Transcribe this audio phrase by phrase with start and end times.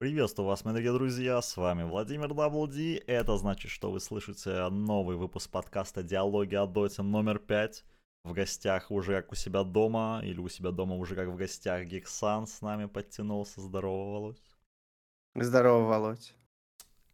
[0.00, 3.04] Приветствую вас, мои дорогие друзья, с вами Владимир WD.
[3.06, 7.84] Это значит, что вы слышите новый выпуск подкаста «Диалоги о доте» номер 5.
[8.24, 11.84] В гостях уже как у себя дома, или у себя дома уже как в гостях
[11.84, 13.60] Гексан с нами подтянулся.
[13.60, 14.42] Здорово, Володь.
[15.34, 16.32] Здорово, Володь.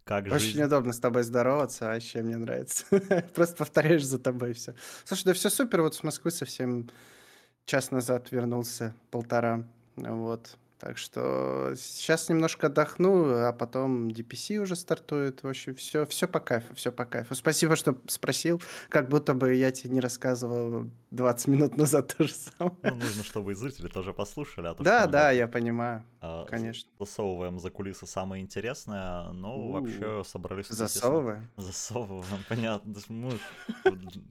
[0.05, 0.63] Как Очень жизнь?
[0.63, 2.85] удобно с тобой здороваться, вообще мне нравится.
[3.35, 4.77] Просто повторяешь за тобой все.
[5.05, 6.89] Слушай, да все супер, вот с Москвы совсем
[7.65, 9.65] час назад вернулся, полтора,
[9.97, 10.57] вот.
[10.79, 15.43] Так что сейчас немножко отдохну, а потом DPC уже стартует.
[15.43, 17.35] В общем, все, все по кайфу, все по кайфу.
[17.35, 22.35] Спасибо, что спросил, как будто бы я тебе не рассказывал 20 минут назад то же
[22.35, 22.77] самое.
[22.83, 24.67] Ну, нужно, чтобы и зрители тоже послушали.
[24.67, 26.91] А то, Да, мы да, я понимаю, а, конечно.
[26.99, 31.49] засовываем за кулисы самое интересное, но У, вообще собрались Засовываем.
[31.57, 32.95] Засовываем, понятно.
[33.09, 33.39] Мы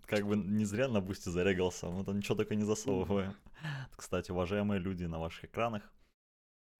[0.05, 3.33] как бы не зря на бусте зарегался, мы там ничего только не засовываем.
[3.95, 5.81] Кстати, уважаемые люди на ваших экранах.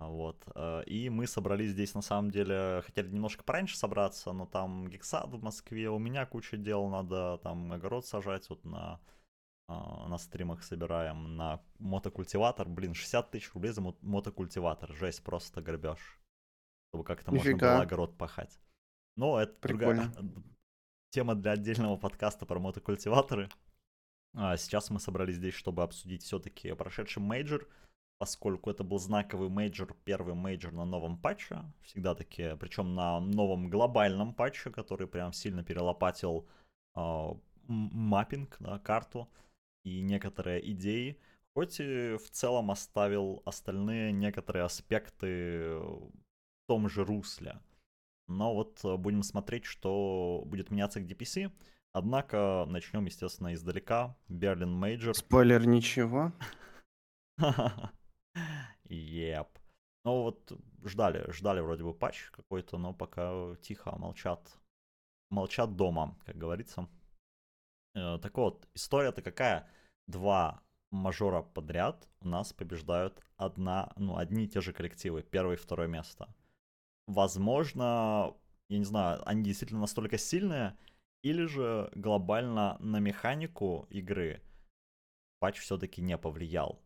[0.08, 0.44] Вот.
[0.55, 5.30] э, И мы собрались здесь, на самом деле, хотели немножко пораньше собраться, но там гексад
[5.30, 8.99] в Москве, у меня куча дел, надо там огород сажать, вот на,
[9.68, 15.62] а, на стримах собираем, на мотокультиватор, блин, 60 тысяч рублей за мо- мотокультиватор, жесть, просто
[15.62, 15.99] грабеж,
[16.91, 18.60] чтобы как-то можно было огород пахать.
[19.18, 20.43] Но это другая Прикольно.
[21.12, 23.49] тема для отдельного подкаста про мотокультиваторы.
[24.35, 27.68] А сейчас мы собрались здесь, чтобы обсудить все-таки прошедший мейджор,
[28.18, 34.34] поскольку это был знаковый мейджор, первый мейджор на новом патче, все-таки, причем на новом глобальном
[34.34, 36.48] патче, который прям сильно перелопатил
[36.96, 39.30] м- mapping, да, карту
[39.84, 41.18] и некоторые идеи,
[41.54, 46.12] хоть и в целом оставил остальные некоторые аспекты в
[46.68, 47.60] том же русле.
[48.27, 51.52] Но вот э, будем смотреть, что будет меняться к DPC.
[51.91, 54.18] Однако начнем, естественно, издалека.
[54.27, 55.16] Берлин Мейджор.
[55.16, 56.34] Спойлер, ничего.
[58.90, 59.48] Yep.
[60.04, 60.52] Ну вот
[60.84, 64.58] ждали, ждали вроде бы патч какой-то, но пока тихо, молчат.
[65.31, 66.88] Молчат дома, как говорится.
[67.96, 69.68] Э, Так вот, история-то какая?
[70.08, 70.62] Два
[70.92, 75.88] мажора подряд у нас побеждают одна, ну, одни и те же коллективы, первое и второе
[75.88, 76.34] место.
[77.08, 78.36] Возможно,
[78.70, 80.78] я не знаю, они действительно настолько сильные,
[81.24, 84.42] или же глобально на механику игры
[85.40, 86.84] патч все-таки не повлиял.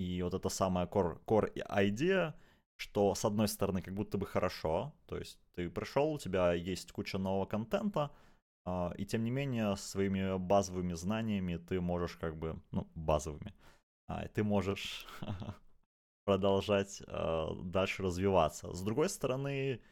[0.00, 2.32] И вот это самая core, core idea,
[2.76, 6.90] что с одной стороны как будто бы хорошо, то есть ты пришел, у тебя есть
[6.92, 8.10] куча нового контента,
[8.64, 13.52] а, и тем не менее своими базовыми знаниями ты можешь как бы, ну, базовыми,
[14.08, 15.06] а, ты можешь
[16.24, 18.72] продолжать а, дальше развиваться.
[18.72, 19.82] С другой стороны,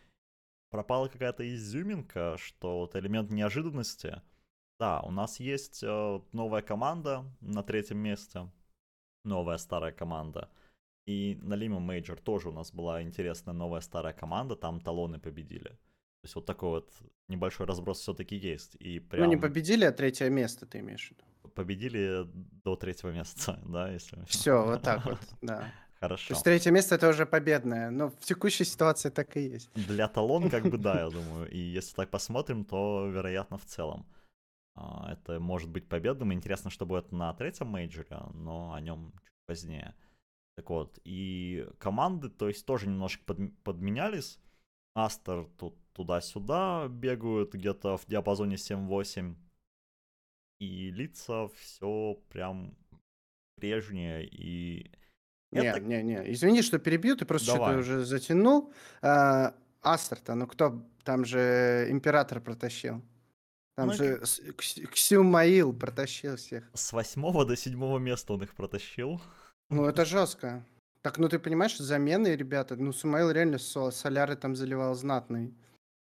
[0.70, 4.22] пропала какая-то изюминка, что вот элемент неожиданности.
[4.78, 8.48] Да, у нас есть э, новая команда на третьем месте,
[9.28, 10.48] новая старая команда.
[11.06, 15.68] И на Lima Major тоже у нас была интересная новая старая команда, там талоны победили.
[15.68, 16.90] То есть вот такой вот
[17.28, 18.76] небольшой разброс все-таки есть.
[18.80, 21.24] И Ну, не прям победили, а третье место ты имеешь в виду.
[21.54, 22.26] победили
[22.64, 24.18] до третьего места, да, если...
[24.26, 25.58] Все, вот так вот, да.
[26.00, 26.34] То Хорошо.
[26.34, 29.70] есть третье место это уже победное, но в текущей ситуации так и есть.
[29.74, 31.50] Для талон, как бы, да, я думаю.
[31.50, 34.06] И если так посмотрим, то, вероятно, в целом
[35.08, 36.32] это может быть победным.
[36.32, 39.94] Интересно, что будет на третьем мейджоре, но о нем чуть позднее.
[40.56, 44.40] Так вот, и команды, то есть, тоже немножко подм- подменялись.
[44.94, 49.36] Астер тут туда-сюда бегают где-то в диапазоне 7-8.
[50.60, 52.76] И лица все прям
[53.54, 54.26] прежние.
[54.26, 54.90] И
[55.52, 58.72] Не, это не, не, извини, что перебью, ты просто что-то уже затянул.
[59.00, 60.84] А, Астер-то, ну кто?
[61.04, 63.02] Там же император протащил.
[63.78, 64.20] Там Ну, же
[64.92, 66.64] Ксюмаил протащил всех.
[66.74, 69.20] с восьмого до седьмого места он их протащил.
[69.70, 70.64] Ну, это жестко.
[71.00, 75.54] Так, ну ты понимаешь, замены, ребята, ну Сумаил реально со- соляры там заливал знатный.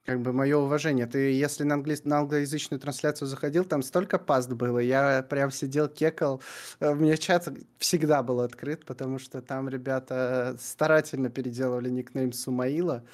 [0.05, 1.07] Как бы мое уважение.
[1.07, 4.81] Ты, если на, английс- на англоязычную трансляцию заходил, там столько паст было.
[4.81, 6.43] Я прям сидел, кекал.
[6.81, 13.05] Э, У меня чат всегда был открыт, потому что там ребята старательно переделывали никнейм Сумаила.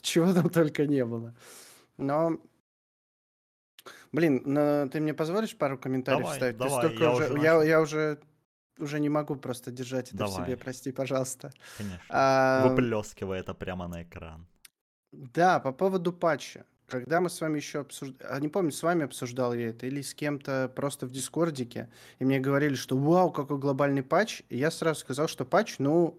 [0.00, 1.34] Чего там только не было.
[1.98, 2.38] Но,
[4.16, 6.56] блин, ну, ты мне позволишь пару комментариев Давай, вставить?
[6.56, 8.18] Давай, я уже, уже я, я уже,
[8.78, 10.46] уже не могу просто держать это в Давай.
[10.46, 11.52] себе, прости, пожалуйста.
[11.76, 12.00] Конечно.
[12.08, 14.46] А, Выплескивая это прямо на экран.
[15.12, 16.64] Да, по поводу патча.
[16.86, 20.14] Когда мы с вами еще обсуждали, не помню, с вами обсуждал я это или с
[20.14, 21.90] кем-то просто в Дискордике,
[22.20, 26.18] и мне говорили, что вау, какой глобальный патч, и я сразу сказал, что патч, ну,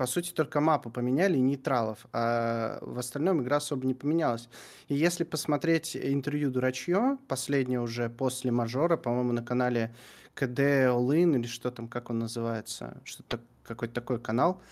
[0.00, 4.48] по сути, только мапу поменяли и нейтралов, а в остальном игра особо не поменялась.
[4.88, 9.94] И если посмотреть интервью Дурачье, последнее уже после мажора, по-моему, на канале
[10.32, 10.58] КД
[10.88, 14.62] All In, или что там, как он называется, что-то, какой-то такой канал,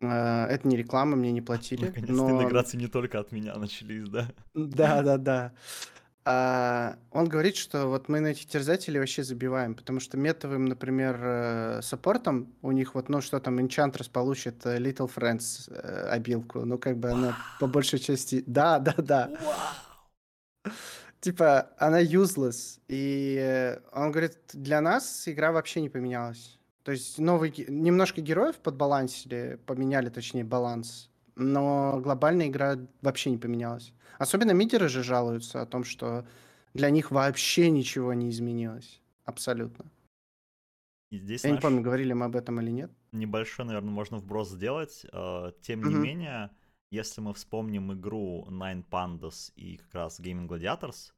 [0.00, 4.08] Э, это не реклама, мне не платили, Наконец-то но интеграции не только от меня начались,
[4.08, 4.28] да?
[4.54, 5.52] Да-да-да.
[6.28, 11.20] А, он говорит, что вот мы на этих терзателей вообще забиваем, потому что метовым, например,
[11.22, 16.64] э, саппортом у них вот, ну, что там, Enchantress получит э, Little Friends э, обилку,
[16.64, 18.42] ну, как бы она по большей части...
[18.44, 19.30] Да, да, да.
[21.20, 22.80] Типа, она useless.
[22.88, 26.58] И он говорит, для нас игра вообще не поменялась.
[26.82, 33.92] То есть новый, немножко героев подбалансили, поменяли, точнее, баланс, но глобальная игра вообще не поменялась.
[34.18, 36.26] Особенно мидеры же жалуются о том, что
[36.74, 39.00] для них вообще ничего не изменилось.
[39.24, 39.86] Абсолютно.
[41.10, 42.90] И здесь, Я не помню, говорили мы об этом или нет.
[43.12, 45.06] небольшой, наверное, можно вброс сделать.
[45.12, 46.02] э, Тем не Мгм.
[46.02, 46.50] менее,
[46.90, 51.12] если мы вспомним игру Nine Pandas и как раз Gaming Gladiators,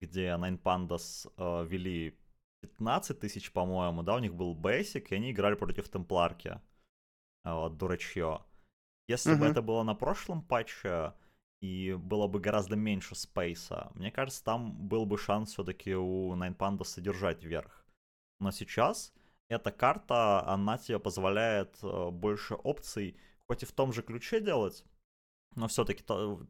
[0.00, 2.18] где Nine Pandas э, вели
[2.60, 6.60] 15 тысяч, по-моему, да, у них был Basic, и они играли против Темпларки.
[7.44, 8.40] э, Вот, дурачье.
[9.08, 9.52] Если бы Мгм.
[9.52, 11.12] это было на прошлом патче,
[11.60, 16.56] и было бы гораздо меньше спейса, мне кажется, там был бы шанс все-таки у Nine
[16.56, 17.84] Pandas содержать верх.
[18.40, 19.12] Но сейчас
[19.48, 23.16] эта карта, она тебе позволяет э, больше опций,
[23.48, 24.84] хоть и в том же ключе делать,
[25.54, 26.02] но все-таки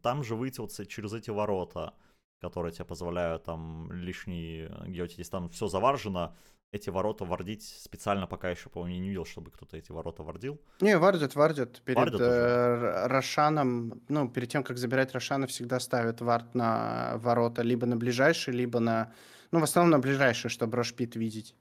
[0.03, 0.35] там же
[0.73, 1.94] с- через эти ворота,
[2.41, 4.69] которые тебе позволяют там лишний,
[5.14, 6.35] здесь там все заваржено,
[6.72, 10.60] эти ворота вардить специально пока еще, по-моему, не видел, чтобы кто-то эти ворота вардил.
[10.80, 11.80] Не, вардят, вардят.
[11.82, 17.62] Перед Вардят э, Рошаном, ну, перед тем, как забирать Рошана, всегда ставят вард на ворота,
[17.62, 19.12] либо на ближайший, либо на...
[19.52, 21.54] Ну, в основном на ближайший, чтобы Рошпит видеть.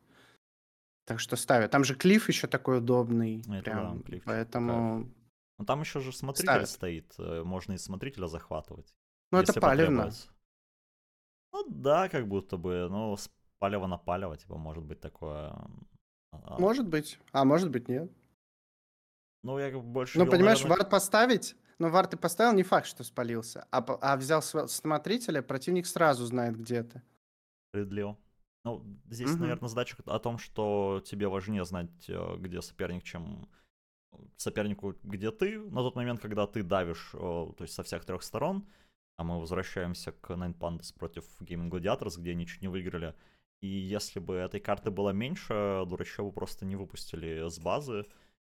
[1.06, 1.72] Так что ставят.
[1.72, 3.42] Там же клифф еще такой удобный.
[3.42, 5.10] Это прям, да, клиффчик, поэтому...
[5.58, 6.70] Но там еще же смотритель Ставят.
[6.70, 8.94] стоит, э, можно и смотрителя захватывать.
[9.32, 10.12] Ну, это палевно.
[11.54, 13.16] Ну да, как будто бы, ну,
[13.56, 15.56] с палева на палево, типа, может быть такое.
[16.32, 17.20] а, Может быть.
[17.32, 18.12] А может быть, нет.
[19.44, 22.88] Ну, я больше Ну, вел, понимаешь, наверное, вард поставить, но вард ты поставил, не факт,
[22.88, 23.68] что спалился.
[23.72, 27.02] А, а взял смотрителя, противник сразу знает, где ты.
[27.70, 28.18] справедливо.
[28.64, 29.42] Ну, здесь, Мгм.
[29.42, 33.48] наверное, задача о том, что тебе важнее знать, э, где соперник, чем
[34.38, 38.24] сопернику, где ты, на тот момент, когда ты давишь, э, то есть со всех трех
[38.24, 38.66] сторон,
[39.18, 43.14] а мы возвращаемся к Nine Pandas против Gaming Gladiators, где они чуть не выиграли.
[43.66, 48.06] И если бы этой карты было меньше, Дурачеву просто не выпустили с базы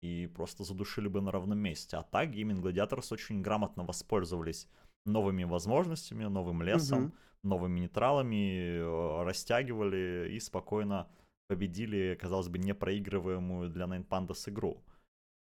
[0.02, 1.96] и просто задушили бы на ровном месте.
[1.96, 4.68] А так Gaming Gladiators очень грамотно воспользовались
[5.06, 7.12] новыми возможностями, новым лесом, Мгм.
[7.42, 11.08] новыми нейтралами, э, растягивали и спокойно
[11.48, 14.80] победили, казалось бы, непроигрываемую для Nine Pandas игру.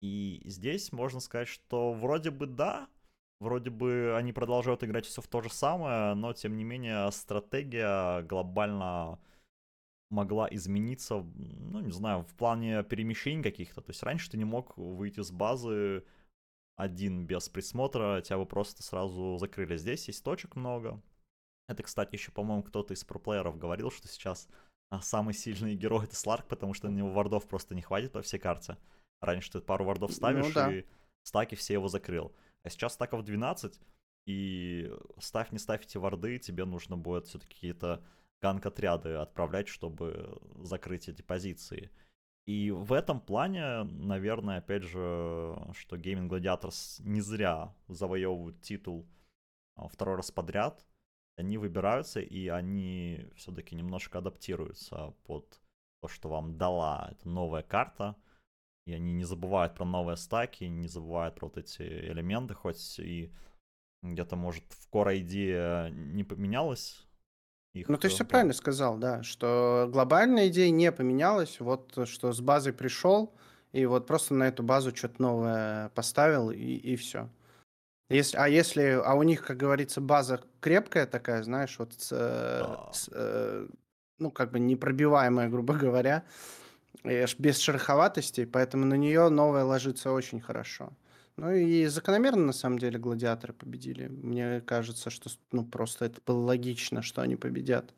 [0.01, 2.87] И здесь можно сказать, что вроде бы да,
[3.39, 8.21] вроде бы они продолжают играть все в то же самое, но тем не менее стратегия
[8.21, 9.19] глобально
[10.09, 13.81] могла измениться, ну, не знаю, в плане перемещений каких-то.
[13.81, 16.05] То есть раньше ты не мог выйти с базы
[16.77, 19.77] один без присмотра, тебя бы просто сразу закрыли.
[19.77, 21.01] Здесь есть точек много.
[21.67, 24.47] Это, кстати, еще, по-моему, кто-то из проплееров говорил, что сейчас
[24.89, 28.21] а, самый сильный герой это Сларк, потому что на него вардов просто не хватит по
[28.21, 28.77] всей карте.
[29.19, 30.73] Раньше ты пару вардов ставишь, Ну да.
[30.73, 30.85] и
[31.23, 32.33] стаки все его закрыл.
[32.63, 33.79] А сейчас стаков 12,
[34.27, 38.03] и ставь не ставь эти варды, тебе нужно будет все-таки какие-то
[38.41, 41.91] ганк-отряды отправлять, чтобы закрыть эти позиции.
[42.45, 49.05] И в этом плане, наверное, опять же, что Gaming Gladiators не зря завоевывают титул
[49.75, 50.85] а, второй раз подряд.
[51.35, 55.61] Они выбираются, и они все-таки немножко адаптируются под
[56.01, 58.15] то, что вам дала эта новая карта.
[58.85, 63.33] И они не забывают про новые стаки, не забывают про вот эти элементы, хоть и
[64.01, 67.06] где-то, может, в Core ID не поменялось.
[67.79, 68.29] Их, Ну, ты э, все да.
[68.29, 73.33] правильно сказал, да, что глобальная идея не поменялась, вот э, что с базой пришел,
[73.71, 77.29] и вот просто на эту базу что-то новое поставил, и, и все.
[78.09, 82.59] Если, а если, а у них, как говорится, база крепкая такая, знаешь, вот, с, э,
[82.61, 82.89] Да.
[82.93, 83.67] с, э,
[84.19, 86.23] ну, как бы непробиваемая, грубо говоря,
[87.03, 90.93] без шероховатостей, поэтому на нее новая ложится очень хорошо.
[91.37, 94.07] Ну и закономерно, на самом деле, гладиаторы победили.
[94.07, 97.93] Мне кажется, что ну, просто это было логично, что они победят.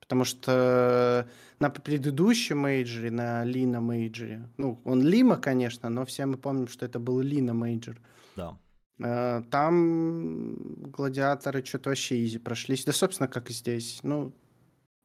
[0.00, 1.26] Потому что
[1.60, 6.84] на предыдущем мейджоре, на Лина мейджоре, ну, он Лима, конечно, но все мы помним, что
[6.84, 7.98] это был Лина мейджор.
[8.36, 8.58] Да.
[8.98, 10.56] Э, Там
[10.90, 12.84] гладиаторы что-то вообще изи прошлись.
[12.84, 14.00] Да, собственно, как и здесь.
[14.02, 14.34] Ну,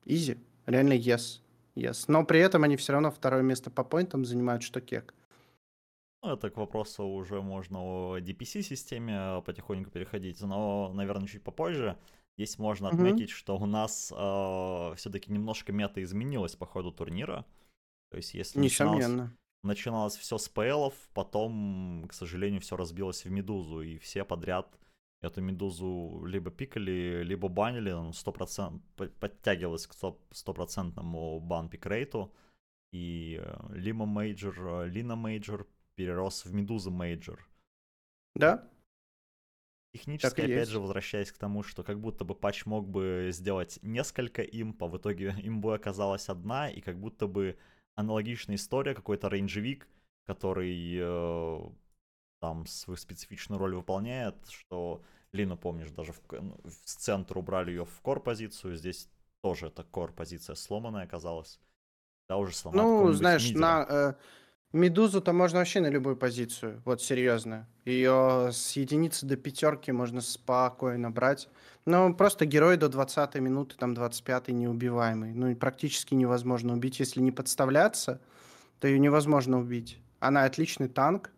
[0.03, 0.37] изи.
[0.65, 1.39] Реально yes.
[1.75, 2.05] Yes.
[2.09, 5.13] Но при этом они все равно второе место по поинтам занимают, что кек.
[6.21, 11.97] Ну, это к вопросу уже можно о DPC-системе потихоньку переходить, но, наверное, чуть попозже.
[12.37, 14.05] Здесь можно отметить, что у нас
[14.97, 17.45] все-таки немножко мета изменилась по ходу турнира.
[18.11, 19.31] То есть, если начиналось,
[19.63, 24.79] начиналось все с ПЛов, потом, к сожалению, все разбилось в Медузу, и все подряд
[25.21, 28.79] эту Медузу либо пикали, либо банили, он 100%
[29.19, 29.93] подтягивалось к
[30.31, 32.33] стопроцентному бан pick rate у,
[32.91, 35.67] и э, Лина Мейджор, э, Лина Мейджор
[35.99, 37.45] перерос в Медуза Мейджор.
[38.33, 38.65] Да?
[39.93, 40.71] Технически, опять есть.
[40.71, 44.87] же, возвращаясь к тому, что как будто бы патч мог бы сделать несколько имб, а
[44.87, 47.57] в итоге имбой оказалась одна, и как будто бы
[47.95, 49.89] аналогичная история, какой-то рейнджевик,
[50.25, 51.59] который э,
[52.39, 55.03] там свою специфичную роль выполняет, что
[55.33, 59.09] Лину, помнишь, даже в, ну, в центр убрали ее в кор-позицию, здесь
[59.41, 61.59] тоже эта кор-позиция сломанная оказалась.
[62.29, 63.59] Да, уже сломать Ну, знаешь, мидера.
[63.59, 64.13] на э,
[64.71, 67.67] Медузу-то можно вообще на любую позицию, вот серьезно.
[67.85, 71.49] Ее с единицы до пятерки можно спокойно брать.
[71.85, 75.33] Но просто герой до 20 минуты, там 25 неубиваемый.
[75.33, 78.21] Ну и практически невозможно убить, если не подставляться,
[78.79, 79.97] то ее невозможно убить.
[80.19, 81.31] Она отличный танк,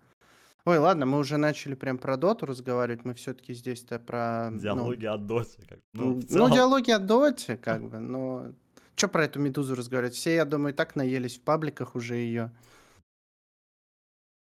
[0.64, 4.50] Ой, ладно, мы уже начали прям про доту разговаривать, мы все-таки здесь-то про...
[4.52, 5.58] Ну, диалоги ну, о доте.
[5.68, 8.52] Как, ну, ну, ну, диалоги о доте, как бы, но...
[8.96, 10.14] Что про эту медузу разговаривать?
[10.14, 12.52] Все, я думаю, так наелись в пабликах уже ее.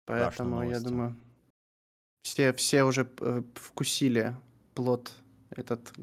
[0.07, 1.15] Поэтому, я думаю,
[2.23, 4.35] все, все уже э, вкусили
[4.73, 5.11] плод
[5.49, 5.93] этот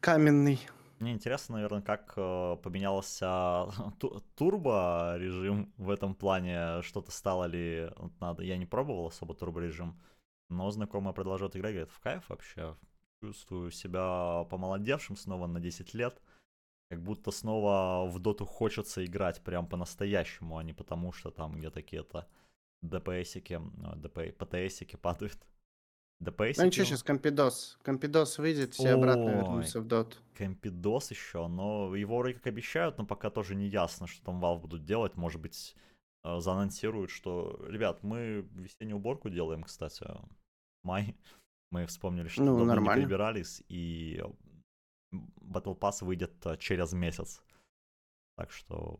[0.00, 0.58] каменный.
[0.98, 3.66] Мне интересно, наверное, как э, поменялся
[4.34, 6.82] турбо режим в этом плане.
[6.82, 8.42] Что-то стало ли надо.
[8.42, 9.96] Я не пробовал особо турбо режим,
[10.48, 12.76] но знакомая предложила играть, говорит, в кайф вообще.
[13.22, 16.20] Чувствую себя помолодевшим снова на 10 лет.
[16.90, 21.82] Как будто снова в доту хочется играть прям по-настоящему, а не потому, что там где-то
[21.82, 22.26] какие-то
[22.82, 23.60] ДПСики,
[23.96, 25.38] ДП, ПТСики падают.
[26.20, 26.58] DPC.
[26.58, 27.78] Ну ничего, сейчас Компендос.
[27.82, 30.20] Компендос выйдет, все обратно вернутся в дот.
[30.34, 34.60] Компендос еще, но его вроде как обещают, но пока тоже не ясно, что там Valve
[34.60, 35.16] будут делать.
[35.16, 35.74] Может быть,
[36.24, 40.06] э, заанонсируют, что, ребят, мы весеннюю уборку делаем, кстати,
[40.84, 41.16] май.
[41.72, 42.98] Мы вспомнили, что ну, давно нормально.
[42.98, 44.20] не перебирались, и
[45.14, 47.44] Battle Pass выйдет э, через месяц.
[48.36, 48.98] Так что...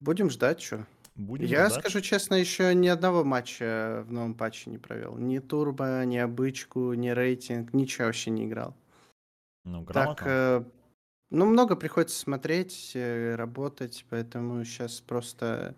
[0.00, 0.88] Будем ждать, что.
[1.16, 1.80] Будем Я ждать.
[1.80, 5.16] скажу честно, еще ни одного матча в новом патче не провел.
[5.16, 8.76] Ни турбо, ни обычку, ни рейтинг, ничего вообще не играл.
[9.64, 10.14] Ну, грамотно.
[10.16, 10.64] Так, э,
[11.30, 15.76] ну, много приходится смотреть, э, работать, поэтому сейчас просто...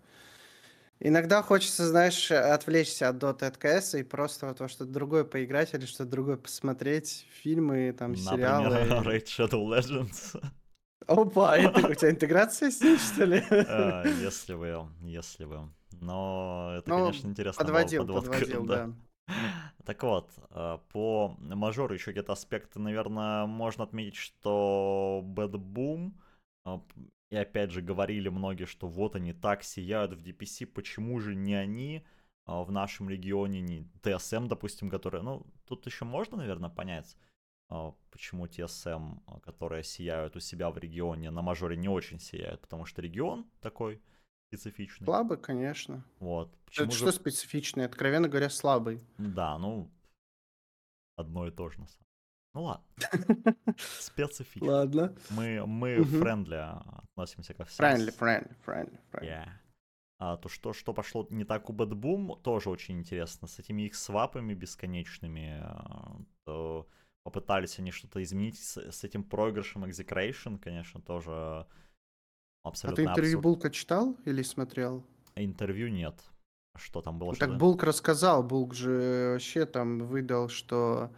[0.99, 5.75] Иногда хочется, знаешь, отвлечься от Dota от CS и просто вот во что-то другое поиграть
[5.75, 8.75] или что-то другое посмотреть, фильмы, там, Например, сериалы.
[9.05, 10.41] Raid Shadow Legends.
[11.05, 13.43] Опа, это у тебя интеграция с ним, что ли?
[13.49, 15.69] А, если бы, если бы.
[16.01, 17.63] Но это, ну, конечно, интересно.
[17.63, 18.93] Подводил, подводил, да.
[19.85, 26.13] Так вот, а, по мажору еще какие-то аспекты, наверное, можно отметить, что Bad Boom,
[26.65, 26.81] а,
[27.29, 31.55] и опять же говорили многие, что вот они так сияют в DPC, почему же не
[31.55, 32.05] они
[32.45, 37.17] в нашем регионе, не TSM, допустим, которые, ну, тут еще можно, наверное, понять,
[38.11, 42.85] почему TSM, а, которые сияют у себя в регионе, на мажоре не очень сияют, потому
[42.85, 44.01] что регион такой
[44.47, 45.05] специфичный.
[45.05, 46.03] Слабый, конечно.
[46.19, 46.55] Вот.
[46.65, 46.99] Почему Это же...
[46.99, 47.85] что специфичный?
[47.85, 49.01] Откровенно говоря, слабый.
[49.17, 49.91] Да, ну,
[51.15, 52.07] одно и то же на самом
[52.57, 52.85] ну ладно.
[53.77, 54.67] Специфично.
[54.67, 55.15] Ладно.
[55.29, 56.55] Мы, мы friendly
[57.03, 57.85] относимся ко всем.
[57.85, 58.99] Friendly, friendly, friendly.
[59.21, 59.49] Yeah.
[60.17, 63.47] А то, что, что пошло не так у BetBoom, тоже очень интересно.
[63.47, 66.89] С этими их свапами бесконечными, а, то
[67.27, 71.67] попытались они что-то изменить с, с этим проигрышем Execration, конечно, тоже
[72.63, 73.43] абсолютно А ты интервью абсурд.
[73.43, 75.05] Булка читал или смотрел?
[75.35, 76.15] Интервью нет.
[76.77, 77.35] Что там было?
[77.35, 81.11] Так Булк рассказал, Булк же вообще там выдал, что...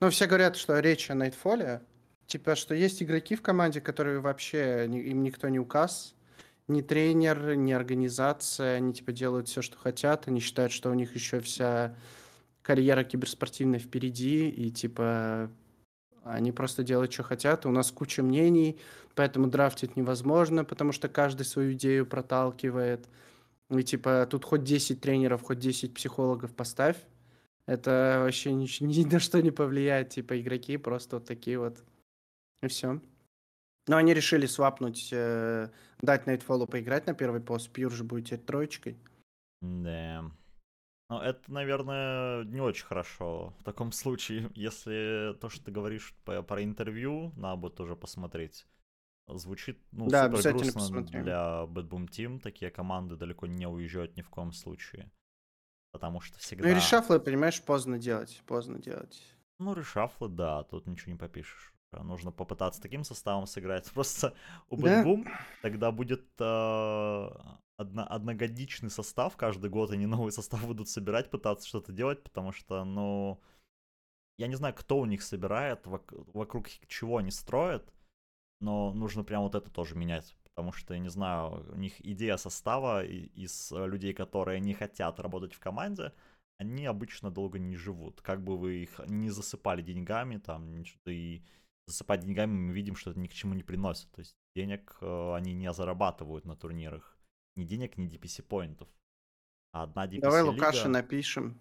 [0.00, 1.82] Ну, все говорят, что речь о Найтфоле,
[2.26, 6.16] типа, что есть игроки в команде, которые вообще, им никто не указ,
[6.66, 11.14] ни тренер, ни организация, они типа делают все, что хотят, они считают, что у них
[11.14, 11.94] еще вся
[12.64, 15.50] карьера киберспортивная впереди, и типа
[16.24, 17.66] они просто делают, что хотят.
[17.66, 18.80] У нас куча мнений,
[19.14, 23.06] поэтому драфтить невозможно, потому что каждый свою идею проталкивает.
[23.70, 26.96] И типа тут хоть 10 тренеров, хоть 10 психологов поставь.
[27.66, 30.08] Это вообще ни, ни на что не повлияет.
[30.08, 31.84] Типа игроки просто вот такие вот.
[32.62, 33.00] И все.
[33.86, 35.68] Но они решили свапнуть, э,
[36.00, 37.68] дать Nightfall поиграть на первый пост.
[37.68, 38.96] Пьюр же будет троечкой.
[39.60, 40.24] Да.
[41.10, 46.62] Ну, это, наверное, не очень хорошо в таком случае, если то, что ты говоришь про
[46.62, 48.66] интервью, надо будет тоже посмотреть.
[49.26, 51.22] Звучит, ну, да, супер грустно посмотрим.
[51.22, 52.40] для Bad Boom Team.
[52.40, 55.10] Такие команды далеко не уезжают ни в коем случае.
[55.92, 56.64] Потому что всегда...
[56.64, 59.22] Ну и решафлы, понимаешь, поздно делать, поздно делать.
[59.58, 61.72] Ну, решафлы, да, тут ничего не попишешь.
[61.92, 63.90] Нужно попытаться таким составом сыграть.
[63.94, 64.34] Просто
[64.68, 65.40] у Boom да?
[65.62, 67.30] тогда будет э,
[67.76, 72.84] одно, одногодичный состав, каждый год они новый состав будут собирать, пытаться что-то делать, потому что,
[72.84, 73.40] ну,
[74.38, 77.92] я не знаю, кто у них собирает, вокруг чего они строят,
[78.60, 82.36] но нужно прям вот это тоже менять, потому что, я не знаю, у них идея
[82.36, 86.12] состава из людей, которые не хотят работать в команде,
[86.58, 88.20] они обычно долго не живут.
[88.22, 91.42] Как бы вы их не засыпали деньгами, там, и
[91.86, 94.10] засыпать деньгами мы видим, что это ни к чему не приносит.
[94.12, 97.13] То есть денег э, они не зарабатывают на турнирах.
[97.56, 98.88] Ни денег, ни DPC-поинтов.
[99.72, 101.60] А одна DPC Давай Лукаши напишем.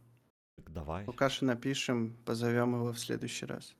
[0.55, 1.05] Так давай.
[1.05, 3.75] Лукаши напишем, позовем его в следующий раз.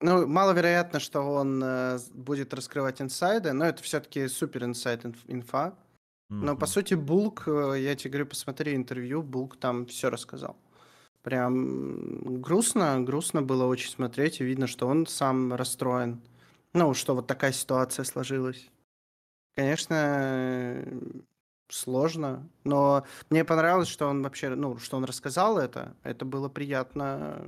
[0.00, 5.74] Ну, маловероятно, что он э, будет раскрывать инсайды, но это все-таки супер инсайд инфа.
[6.28, 10.56] Но по сути Булк, э, я тебе говорю, посмотри интервью, Булк там все рассказал.
[11.22, 16.20] Прям грустно, грустно было очень смотреть, и видно, что он сам расстроен.
[16.74, 18.68] Ну, что вот такая ситуация сложилась.
[19.56, 20.84] Конечно,
[21.68, 25.96] сложно, но мне понравилось, что он вообще, ну, что он рассказал это.
[26.02, 27.42] Это было приятно,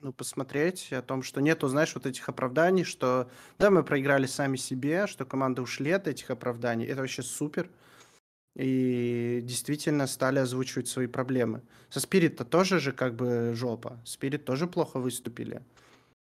[0.00, 4.56] ну, посмотреть о том, что нету, знаешь, вот этих оправданий, что да, мы проиграли сами
[4.56, 6.84] себе, что команда ушли от этих оправданий.
[6.86, 7.70] Это вообще супер
[8.56, 11.62] и действительно стали озвучивать свои проблемы.
[11.90, 14.00] Со Спирит-то тоже же как бы жопа.
[14.04, 15.62] Спирит тоже плохо выступили.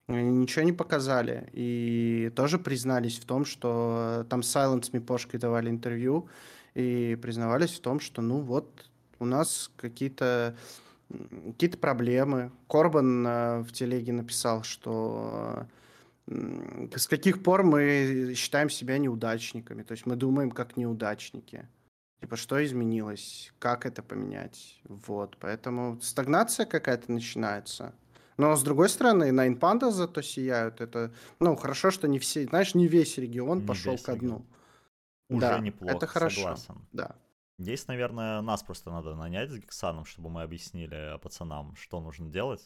[0.08, 1.50] Они ничего не показали.
[1.54, 6.30] И тоже признались в том, что там Silent с Мипошкой давали интервью
[6.76, 10.56] и признавались в том, что ну вот у нас какие-то
[11.10, 12.52] какие-то проблемы.
[12.68, 15.68] Корбан э, в телеге написал, что
[16.28, 19.84] с каких пор мы считаем себя неудачниками.
[19.84, 21.68] То есть мы думаем как неудачники.
[22.22, 24.82] Типа, что изменилось, как это поменять.
[24.86, 27.94] Вот, поэтому стагнация какая-то начинается.
[28.38, 30.82] Но, с другой стороны, Nine Pandas зато сияют.
[30.82, 34.46] Это, ну, хорошо, что не все, знаешь, не весь регион не пошел ко дну.
[35.30, 36.42] Уже да, неплохо, это хорошо.
[36.42, 36.88] согласен.
[36.92, 37.16] Да.
[37.58, 42.62] Здесь, наверное, нас просто надо нанять с Гексаном, чтобы мы объяснили пацанам, что нужно делать.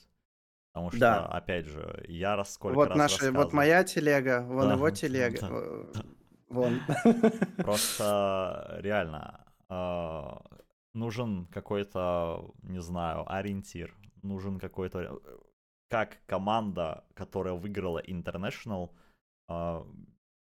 [0.73, 1.25] Потому что, да.
[1.25, 5.39] опять же, я раз сколько вот раз наша, Вот моя телега, вон да, его телега.
[5.93, 6.01] Да,
[6.49, 6.81] Вон.
[7.57, 10.23] Просто реально э,
[10.93, 13.95] нужен какой-то, не знаю, ориентир.
[14.21, 15.19] Нужен какой-то...
[15.89, 18.91] Как команда, которая выиграла International,
[19.49, 19.83] э,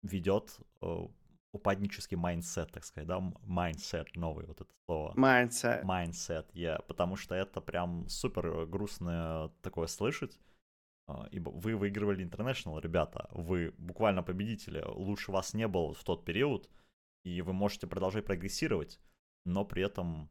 [0.04, 1.08] ведет э,
[1.56, 5.14] упаднический mindset, так сказать, да, mindset, новый вот это слово.
[5.16, 5.84] Mindset.
[5.84, 10.38] Mindset, yeah, потому что это прям супер грустное такое слышать,
[11.08, 16.26] а, ибо вы выигрывали International, ребята, вы буквально победители, лучше вас не было в тот
[16.26, 16.70] период,
[17.24, 19.00] и вы можете продолжать прогрессировать,
[19.46, 20.30] но при этом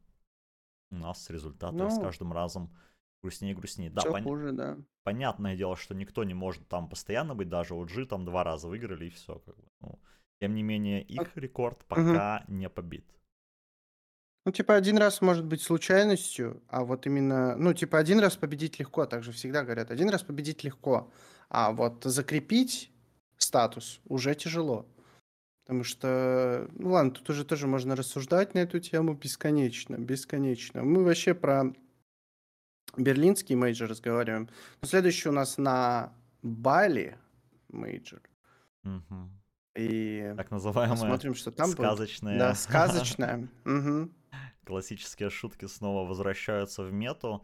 [0.91, 2.77] у нас результаты ну, с каждым разом
[3.25, 3.91] грустнее и грустнее.
[3.91, 4.23] Да, пон...
[4.23, 4.77] хуже, да.
[5.03, 9.07] Понятное дело, что никто не может там постоянно быть, даже OG там два раза выиграли
[9.07, 9.39] и все.
[9.47, 9.65] Как бы.
[9.81, 9.99] ну,
[10.41, 12.55] тем не менее, их рекорд пока угу.
[12.55, 13.07] не побит.
[14.45, 18.79] Ну, типа, один раз может быть случайностью, а вот именно, ну, типа, один раз победить
[18.79, 21.11] легко, также всегда говорят, один раз победить легко,
[21.49, 22.91] а вот закрепить
[23.39, 24.87] статус уже тяжело.
[25.65, 30.83] Потому что, ну ладно, тут уже тоже можно рассуждать на эту тему бесконечно, бесконечно.
[30.83, 31.73] Мы вообще про
[32.97, 34.49] берлинский мейджор разговариваем.
[34.83, 37.17] Но следующий у нас на Бали
[37.69, 38.23] мейджор.
[38.85, 39.31] Угу.
[39.77, 42.39] И так называемая смотрим, что там сказочная.
[42.39, 43.49] Да, сказочная.
[43.65, 44.11] Угу.
[44.65, 47.43] Классические шутки снова возвращаются в мету.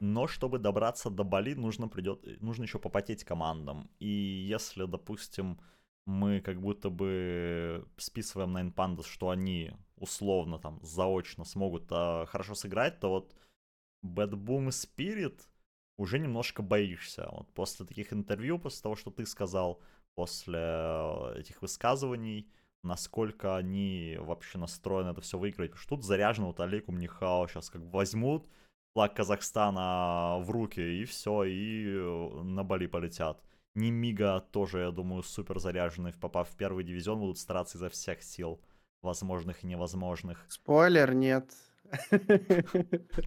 [0.00, 3.90] Но чтобы добраться до Бали, нужно, придет, нужно еще попотеть командам.
[3.98, 5.58] И если, допустим,
[6.06, 12.54] мы как будто бы списываем на Pandas, что они условно там заочно смогут а, хорошо
[12.54, 13.34] сыграть, то вот
[14.04, 15.40] Bad Boom Spirit
[15.96, 17.28] уже немножко боишься.
[17.32, 19.80] Вот после таких интервью, после того, что ты сказал,
[20.14, 22.48] после э, этих высказываний,
[22.82, 25.70] насколько они вообще настроены это все выиграть.
[25.70, 28.46] Потому что тут заряжено вот Олег Умнихао сейчас как возьмут
[28.94, 33.42] флаг Казахстана в руки, и все, и э, на Бали полетят.
[33.74, 38.60] Немига тоже, я думаю, супер заряженный, попав в первый дивизион, будут стараться изо всех сил,
[39.02, 40.44] возможных и невозможных.
[40.48, 41.52] Спойлер, нет.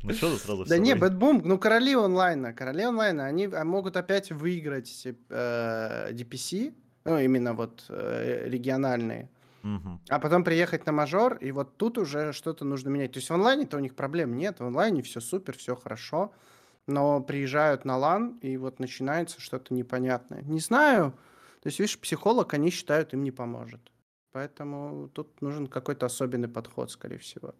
[0.03, 3.97] Ну что ты сразу Да не, BetBoom, ну короли онлайна, короли онлайна, они а, могут
[3.97, 6.73] опять выиграть э, DPC,
[7.05, 9.29] ну именно вот э, региональные,
[10.09, 13.11] а потом приехать на мажор, и вот тут уже что-то нужно менять.
[13.13, 16.31] То есть в онлайне-то у них проблем нет, в онлайне все супер, все хорошо,
[16.87, 20.41] но приезжают на лан, и вот начинается что-то непонятное.
[20.41, 21.13] Не знаю,
[21.61, 23.91] то есть, видишь, психолог, они считают, им не поможет.
[24.31, 27.55] Поэтому тут нужен какой-то особенный подход, скорее всего,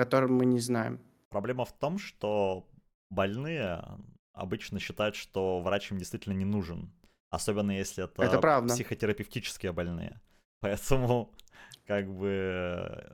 [0.00, 0.98] который мы не знаем.
[1.28, 2.66] Проблема в том, что
[3.10, 3.84] больные
[4.32, 6.90] обычно считают, что врач им действительно не нужен.
[7.28, 8.72] Особенно если это, это правда.
[8.72, 10.18] психотерапевтические больные.
[10.60, 11.30] Поэтому,
[11.86, 13.12] как бы,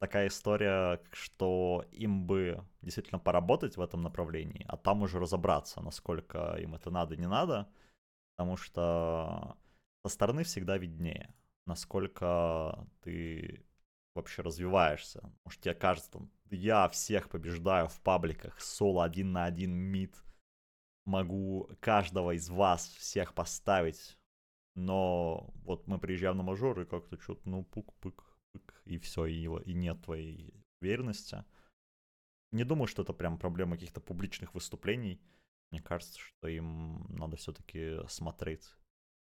[0.00, 6.56] такая история, что им бы действительно поработать в этом направлении, а там уже разобраться, насколько
[6.58, 7.68] им это надо, не надо,
[8.36, 9.56] потому что
[10.04, 11.32] со стороны всегда виднее,
[11.64, 13.64] насколько ты
[14.14, 15.32] вообще развиваешься.
[15.44, 20.16] Может, тебе кажется, там, я всех побеждаю в пабликах, соло один на один мид,
[21.04, 24.16] могу каждого из вас всех поставить,
[24.74, 28.22] но вот мы приезжаем на мажор, и как-то что-то, ну, пук-пык,
[28.52, 31.44] пык, и все, и, и нет твоей уверенности.
[32.52, 35.20] Не думаю, что это прям проблема каких-то публичных выступлений.
[35.70, 38.76] Мне кажется, что им надо все-таки смотреть,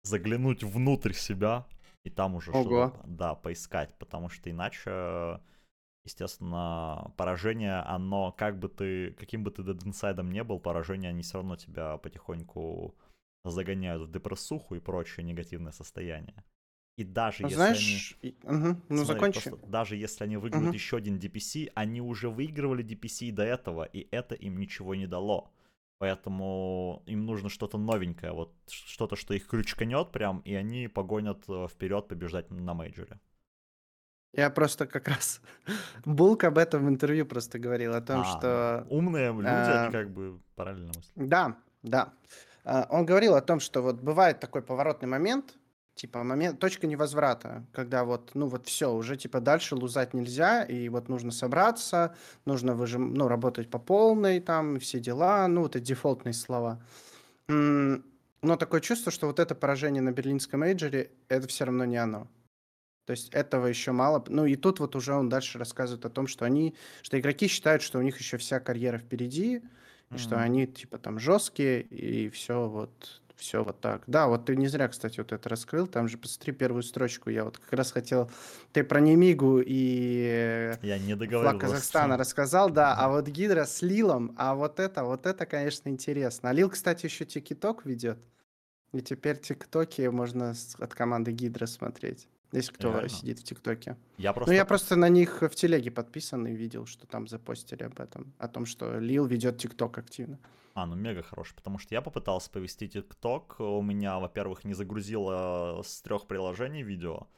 [0.03, 1.67] заглянуть внутрь себя
[2.05, 5.41] и там уже что-то, да, поискать, потому что иначе,
[6.05, 11.23] естественно, поражение, оно, как бы ты, каким бы ты Dead Inside не был, поражение, они
[11.23, 12.95] все равно тебя потихоньку
[13.45, 16.45] загоняют в депрессуху и прочее негативное состояние.
[16.97, 18.31] И даже если Знаешь, они...
[18.33, 18.47] и...
[18.47, 18.81] угу.
[18.89, 19.51] ну Смотри, закончи.
[19.67, 20.75] даже если они выиграют угу.
[20.75, 25.51] еще один DPC, они уже выигрывали DPC до этого, и это им ничего не дало.
[26.01, 31.67] Поэтому им нужно что-то новенькое, вот что-то, что их крючканет прям, и они погонят э,
[31.69, 33.21] вперед побеждать на мейджоре.
[34.33, 35.43] Я просто как раз
[36.07, 38.87] Булк об этом в интервью просто говорил, о том, а, что...
[38.89, 41.13] Умные люди, а, они как бы параллельно мыслят.
[41.17, 42.15] Да, да.
[42.65, 45.59] А, он говорил о том, что вот бывает такой поворотный момент,
[46.01, 50.89] типа момент, точка невозврата, когда вот, ну вот все, уже типа дальше лузать нельзя, и
[50.89, 55.85] вот нужно собраться, нужно выжим, ну, работать по полной, там, все дела, ну, вот эти
[55.85, 56.83] дефолтные слова.
[57.49, 62.29] Но такое чувство, что вот это поражение на берлинском мейджоре, это все равно не оно.
[63.05, 64.25] То есть этого еще мало.
[64.27, 67.83] Ну и тут вот уже он дальше рассказывает о том, что они, что игроки считают,
[67.83, 70.19] что у них еще вся карьера впереди, и mm-hmm.
[70.19, 74.03] что они типа там жесткие, и все вот все вот так.
[74.07, 75.87] Да, вот ты не зря, кстати, вот это раскрыл.
[75.87, 77.31] Там же посмотри первую строчку.
[77.31, 78.31] Я вот как раз хотел...
[78.73, 81.51] Ты про Немигу и Я не договорил.
[81.51, 82.95] флаг Казахстана рассказал, да.
[82.95, 86.51] А вот Гидра с Лилом, а вот это, вот это, конечно, интересно.
[86.51, 88.19] А Лил, кстати, еще тикиток ведет.
[88.93, 92.29] И теперь тиктоки можно от команды Гидра смотреть.
[92.53, 93.09] Если кто Реально?
[93.09, 93.97] сидит в ТикТоке.
[94.19, 94.51] Я просто...
[94.51, 98.33] Ну, я просто на них в телеге подписан и видел, что там запостили об этом.
[98.39, 100.39] О том, что Лил ведет ТикТок активно.
[100.75, 103.61] А, ну мега хороший, потому что я попытался повести ТикТок.
[103.61, 107.29] У меня, во-первых, не загрузило с трех приложений видео.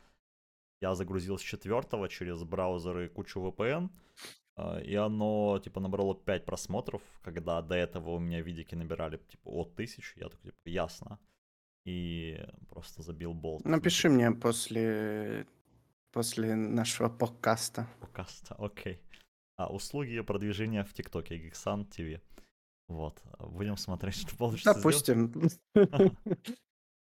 [0.80, 3.90] Я загрузил с четвертого через браузер и кучу VPN.
[4.56, 9.50] А, и оно, типа, набрало 5 просмотров, когда до этого у меня видики набирали, типа,
[9.50, 10.14] от тысяч.
[10.16, 11.18] Я такой, типа, ясно
[11.84, 13.64] и просто забил болт.
[13.64, 15.46] Напиши мне после,
[16.12, 17.86] после нашего подкаста.
[18.00, 19.00] Подкаста, окей.
[19.56, 22.20] А, услуги продвижения в ТикТоке, Geeksan TV.
[22.88, 25.32] Вот, будем смотреть, что получится Допустим.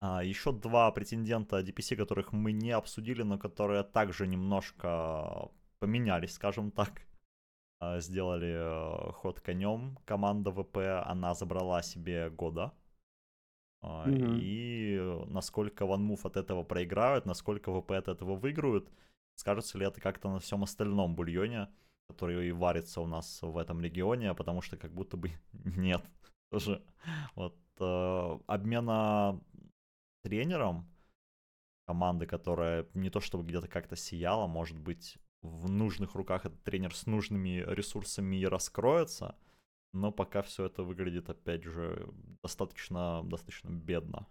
[0.05, 5.49] А, еще два претендента DPC, которых мы не обсудили, но которые также немножко
[5.79, 7.03] поменялись, скажем так.
[7.79, 9.97] А, сделали э, ход конем.
[10.03, 12.73] Команда ВП, она забрала себе года
[13.83, 14.39] Mm-hmm.
[14.39, 18.89] И насколько OneMove от этого проиграют, насколько ВП от этого выиграют,
[19.35, 21.67] скажется ли это как-то на всем остальном бульоне,
[22.07, 26.03] который и варится у нас в этом регионе, потому что как будто бы нет.
[26.49, 26.81] Тоже
[27.35, 29.41] вот э, обмена
[30.23, 30.89] тренером
[31.85, 36.95] команды, которая не то чтобы где-то как-то сияла, может быть, в нужных руках этот тренер
[36.95, 39.35] с нужными ресурсами и раскроется–
[39.93, 42.09] но пока все это выглядит, опять же,
[42.41, 44.27] достаточно, достаточно бедно.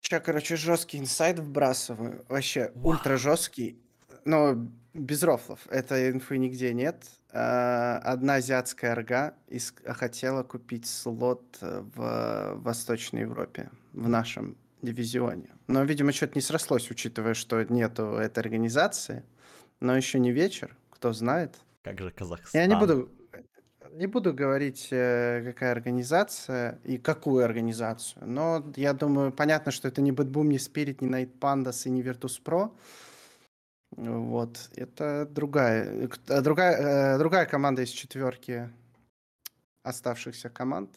[0.00, 2.24] Сейчас, короче, жесткий инсайд вбрасываю.
[2.28, 2.94] Вообще, Вау.
[2.94, 3.78] ультра жесткий.
[4.24, 4.54] Но
[4.94, 5.66] без рофлов.
[5.68, 7.04] Этой инфы нигде нет.
[7.32, 9.34] А, одна азиатская РГА
[9.86, 15.50] хотела купить слот в Восточной Европе, в нашем дивизионе.
[15.66, 19.24] Но, видимо, что-то не срослось, учитывая, что нету этой организации.
[19.80, 21.56] Но еще не вечер, кто знает.
[21.82, 22.60] Как же Казахстан?
[22.60, 23.10] Я не буду
[23.96, 30.02] не буду говорить, э, какая организация и какую организацию, но я думаю, понятно, что это
[30.02, 32.70] не Bad не Spirit, не Night Pandas и не Virtus.pro.
[33.96, 38.70] Вот, это другая, э, другая, э, другая команда из четверки
[39.82, 40.90] оставшихся команд.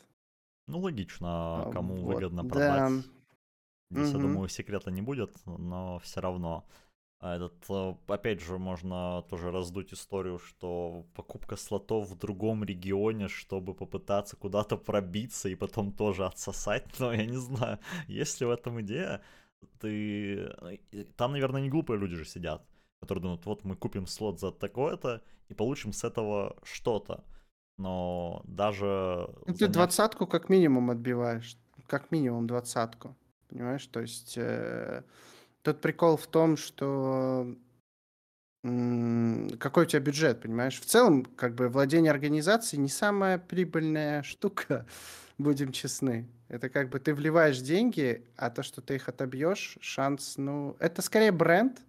[0.68, 2.80] Ну, логично, кому вот, выгодно продать.
[2.80, 2.90] Да.
[3.92, 4.18] Здесь, угу.
[4.18, 6.66] я думаю, секрета не будет, но все равно.
[7.20, 13.28] А этот, э, опять же, можно тоже раздуть историю, что покупка слотов в другом регионе,
[13.28, 18.50] чтобы попытаться куда-то пробиться и потом тоже отсосать, но я не знаю, есть ли в
[18.50, 19.22] этом идея.
[19.82, 20.56] Ты...
[20.92, 22.66] Э, там, наверное, не глупые люди же сидят,
[23.02, 27.26] которые думают, вот мы купим слот за такое-то и получим с этого что-то.
[27.78, 29.30] Но даже...
[29.46, 31.58] Ну, ты двадцатку как минимум отбиваешь.
[31.88, 33.18] Как минимум двадцатку.
[33.50, 33.86] Понимаешь?
[33.88, 34.38] То есть...
[34.38, 35.04] Э
[35.62, 37.56] Тут прикол в том, что
[38.62, 40.80] какой у тебя бюджет, понимаешь?
[40.80, 44.86] В целом, как бы владение организацией не самая прибыльная штука,
[45.38, 46.28] будем честны.
[46.50, 51.02] Это как бы ты вливаешь деньги, а то, что ты их отобьешь, шанс, ну, это
[51.02, 51.80] скорее бренд,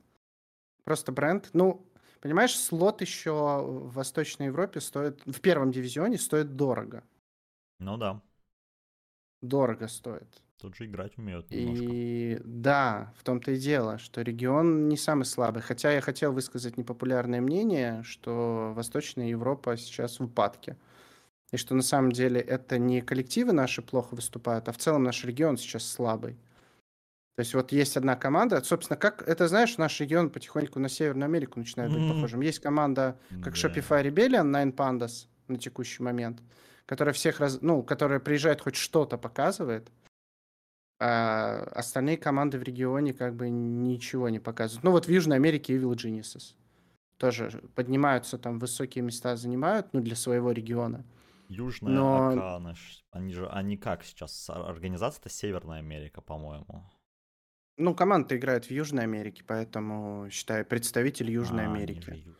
[0.84, 1.48] просто бренд.
[1.54, 1.84] Ну,
[2.20, 7.02] понимаешь, слот еще в Восточной Европе стоит, в первом дивизионе стоит дорого.
[7.78, 8.20] Ну да,
[9.42, 10.42] Дорого стоит.
[10.60, 11.84] Тут же играть умеют немножко.
[11.84, 15.62] И да, в том-то и дело, что регион не самый слабый.
[15.62, 20.76] Хотя я хотел высказать непопулярное мнение, что Восточная Европа сейчас в упадке.
[21.52, 25.24] И что на самом деле это не коллективы наши плохо выступают, а в целом наш
[25.24, 26.34] регион сейчас слабый.
[27.36, 31.24] То есть вот есть одна команда, собственно, как это знаешь, наш регион потихоньку на Северную
[31.24, 32.42] Америку начинает быть похожим.
[32.42, 33.68] Есть команда, как Да.
[33.68, 36.40] Shopify Rebellion, Nine Pandas на текущий момент,
[36.86, 39.90] которая всех раз, ну, которая приезжает хоть что-то показывает,
[41.00, 44.84] а остальные команды в регионе как бы ничего не показывают.
[44.84, 46.54] Ну вот в Южной Америке Evil Geniuses
[47.16, 51.04] тоже поднимаются там высокие места занимают, ну для своего региона.
[51.48, 54.48] Южная Но Океана, ш- они же, они как сейчас?
[54.50, 56.84] А- Организация-то Северная Америка, по-моему.
[57.76, 62.10] ну команда играет в Южной Америке, поэтому считай представитель Южной А, Америки.
[62.10, 62.34] же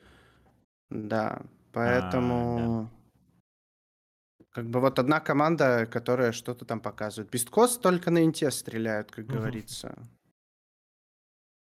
[0.90, 1.42] Да,
[1.72, 2.90] А, да.
[4.50, 7.30] Как бы вот одна команда, которая что-то там показывает.
[7.30, 9.36] Бесткос только на инте стреляют, как Мгм.
[9.36, 9.96] говорится.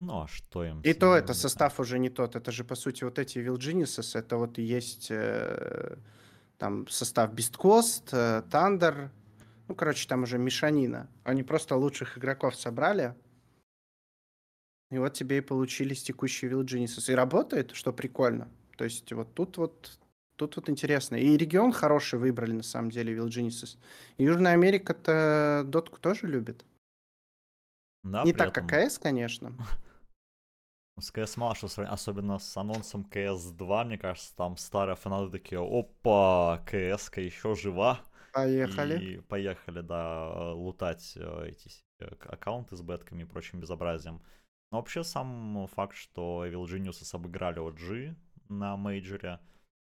[0.01, 2.35] Ну а что им И то это состав уже не тот.
[2.35, 5.99] Это же, по сути, вот эти Geniuses, это вот и есть э,
[6.57, 9.11] там состав Coast, э, Thunder.
[9.69, 11.09] Ну, короче, там уже мешанина.
[11.23, 13.14] Они просто лучших игроков собрали.
[14.90, 17.12] И вот тебе и получились текущие Geniuses.
[17.12, 18.49] И работает, что прикольно.
[18.79, 19.99] То есть вот тут вот
[20.40, 21.16] Тут вот интересно.
[21.16, 23.12] И регион хороший выбрали, на самом деле.
[23.12, 26.64] И Южная Америка-то дотку тоже любит.
[28.03, 29.53] Да, Не так, как этом КС, конечно.
[30.98, 35.61] с CS мало что сравнить, особенно с анонсом CS2, мне кажется, там старые фанаты такие,
[35.61, 38.00] опа, CS-ка еще жива.
[38.33, 38.98] Поехали.
[38.98, 44.22] И поехали, да, лутать э, эти к- аккаунты с бетками и прочим безобразием.
[44.72, 48.14] Но вообще сам факт, что Evil Geniuses обыграли OG
[48.48, 49.38] на мейджоре,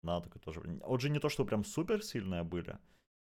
[0.04, 0.60] да, такой тоже.
[0.60, 2.78] OG не то, что прям супер сильные были,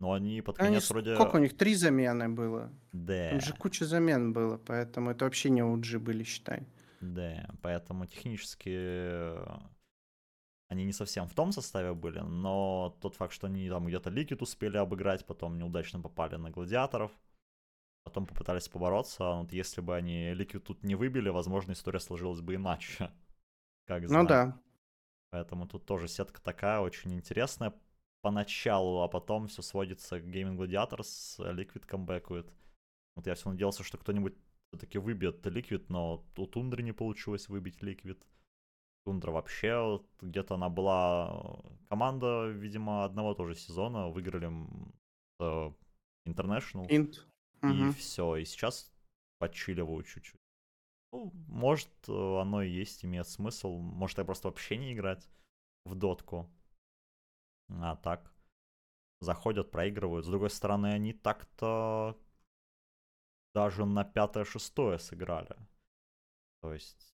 [0.01, 1.15] но они под Они конец вроде...
[1.15, 1.57] Сколько у них?
[1.57, 2.71] Три замены было.
[2.93, 6.67] Да, Там же куча замен было, поэтому это вообще не OG были, считай.
[7.01, 9.47] да, поэтому технически э,
[10.69, 14.43] они не совсем в том составе были, но тот факт, что они там где-то Liquid
[14.43, 17.13] успели обыграть, потом неудачно попали на Гладиаторов,
[18.05, 22.41] потом попытались побороться, а вот если бы они Liquid тут не выбили, возможно, история сложилась
[22.41, 23.11] бы иначе.
[23.87, 24.29] Как Ну знать.
[24.29, 24.61] да.
[25.37, 27.75] Поэтому тут тоже сетка такая, очень интересная
[28.23, 32.51] поначалу, а потом все сводится к Gaming Gladiators, Liquid камбэкует.
[33.17, 34.35] Вот я все надеялся, что кто-нибудь
[34.71, 38.19] все-таки выбьет Liquid, но у Тундры не получилось выбить Liquid.
[39.05, 44.51] Тундра вообще, вот где-то она была команда, видимо, одного тоже сезона, выиграли
[45.39, 45.73] э,
[46.27, 47.27] International, Инт.
[47.63, 47.93] и Мгм.
[47.93, 48.91] все, и сейчас
[49.39, 50.36] подчиливаю чуть-чуть.
[51.17, 53.79] Ну, может, э, оно и есть, имеет смысл.
[53.79, 55.27] Может, я просто вообще не играть
[55.87, 56.51] в дотку.
[57.71, 58.31] А так,
[59.21, 60.27] заходят, проигрывают.
[60.27, 62.19] С другой стороны, они так-то
[63.55, 65.57] даже на пятое-шестое сыграли.
[66.61, 67.15] То есть,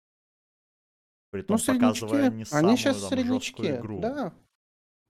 [1.30, 4.00] при том Ну, показывая не Они самую сейчас там, жесткую игру.
[4.00, 4.34] Да.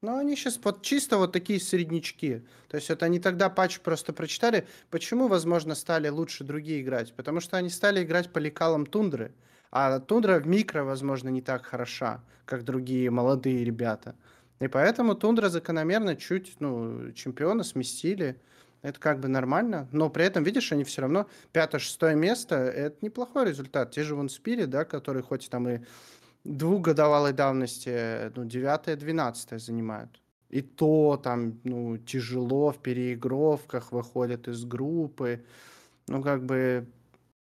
[0.01, 2.43] Ну, они сейчас вот чисто вот такие среднячки.
[2.69, 4.65] То есть это они тогда патч просто прочитали.
[4.89, 7.13] Почему, возможно, стали лучше другие играть?
[7.13, 9.31] Потому что они стали играть по лекалам Тундры.
[9.69, 14.15] А Тундра в микро, возможно, не так хороша, как другие молодые ребята.
[14.59, 18.41] И поэтому Тундра закономерно чуть, ну, чемпиона сместили.
[18.81, 19.87] Это как бы нормально.
[19.91, 22.55] Но при этом, видишь, они все равно пятое-шестое место.
[22.55, 23.91] Это неплохой результат.
[23.91, 25.81] Те же вон Спири, да, которые хоть там и
[26.43, 30.21] двухгодовалой давности, ну, девятое, двенадцатое занимают.
[30.49, 35.45] И то там, ну, тяжело в переигровках выходят из группы.
[36.07, 36.87] Ну, как бы,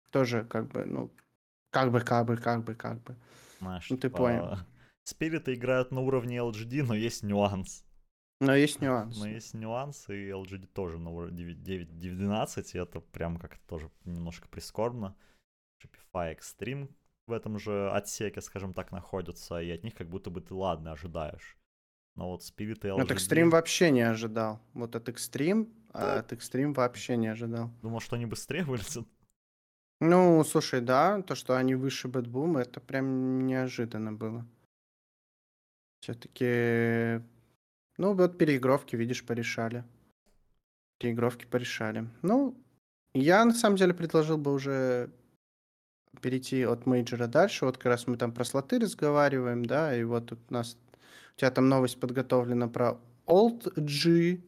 [0.09, 1.09] тоже, как бы, ну,
[1.71, 3.15] как бы, как бы, как бы, как бы.
[3.59, 4.57] Знаешь, Ну, ты типа, понял.
[5.03, 7.85] Спириты играют на уровне LGD, но есть нюанс.
[8.41, 9.17] Но есть нюанс.
[9.17, 14.47] Но есть нюансы, и LGD тоже на уровне 9-12, и это прям как-то тоже немножко
[14.49, 15.15] прискорбно.
[15.81, 16.89] Shopify Extreme
[17.27, 20.93] в этом же отсеке, скажем так, находятся, и от них как будто бы ты ладно
[20.93, 21.57] ожидаешь.
[22.15, 23.01] Но вот Spirit и LGD...
[23.01, 24.59] От Extreme вообще не ожидал.
[24.73, 26.19] Вот от Extreme, а Да.
[26.19, 27.69] от Extreme вообще не ожидал.
[27.81, 29.07] Думал, что они быстрее вылезут.
[29.99, 34.45] Ну, слушай, да, то, что они выше BetBoom а, это прям неожиданно было.
[36.01, 37.23] Все-таки,
[37.97, 39.83] ну, вот переигровки, видишь, порешали.
[40.99, 42.07] Переигровки порешали.
[42.21, 42.55] Ну,
[43.13, 45.11] я на самом деле предложил бы уже
[46.21, 47.65] перейти от мейджора дальше.
[47.65, 50.77] Вот как раз мы там про слоты разговариваем, да, и вот тут у нас...
[51.35, 54.41] У тебя там новость подготовлена про Old G,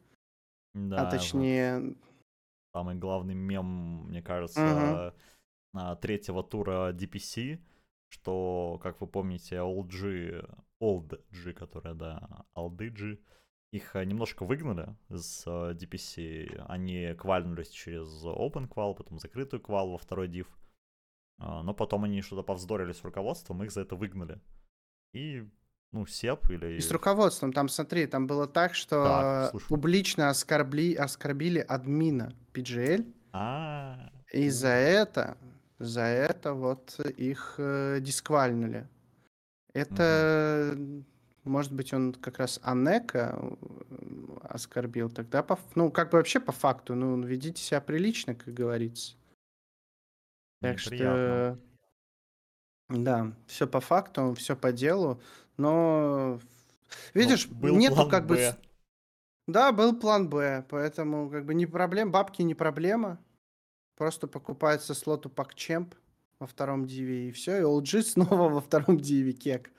[0.73, 1.95] Да, а вот точнее...
[2.73, 5.13] самый главный мем, мне кажется,
[5.73, 7.59] а, третьего тура DPC,
[8.09, 10.43] что, как вы помните, Old G,
[10.81, 13.19] Old G, которая, да, Alды G,
[13.71, 16.65] их э, немножко выгнали с э, DPC.
[16.67, 20.47] Они квальнулись через Open Qual, потом закрытую квал во второй див.
[21.39, 24.39] А, Но потом они что-то повздорили с руководством, их за это выгнали.
[25.13, 25.47] И,
[25.91, 26.77] ну, Сеп или...
[26.77, 33.11] И с руководством, там, смотри, там было так, что Так, публично оскорбли, оскорбили админа PGL,
[33.31, 35.37] А, и за это,
[35.79, 38.87] за это вот их э, дисквальнули.
[39.73, 40.77] Это,
[41.43, 43.55] может быть, он как раз Анека э,
[44.41, 49.15] оскорбил тогда, по, ну, как бы вообще по факту, ну, ведите себя прилично, как говорится.
[50.61, 51.59] Так неприятно.
[52.87, 55.21] что, да, все по факту, все по делу,
[55.57, 56.39] но,
[57.13, 58.55] Ну, видишь, был нету план как бы...
[59.47, 63.19] Да, был план Б, поэтому как бы не проблем, бабки не проблема.
[63.97, 65.93] Просто покупается слоту PacChamp
[66.39, 69.71] во втором диве и все, и OG снова во втором диве кек.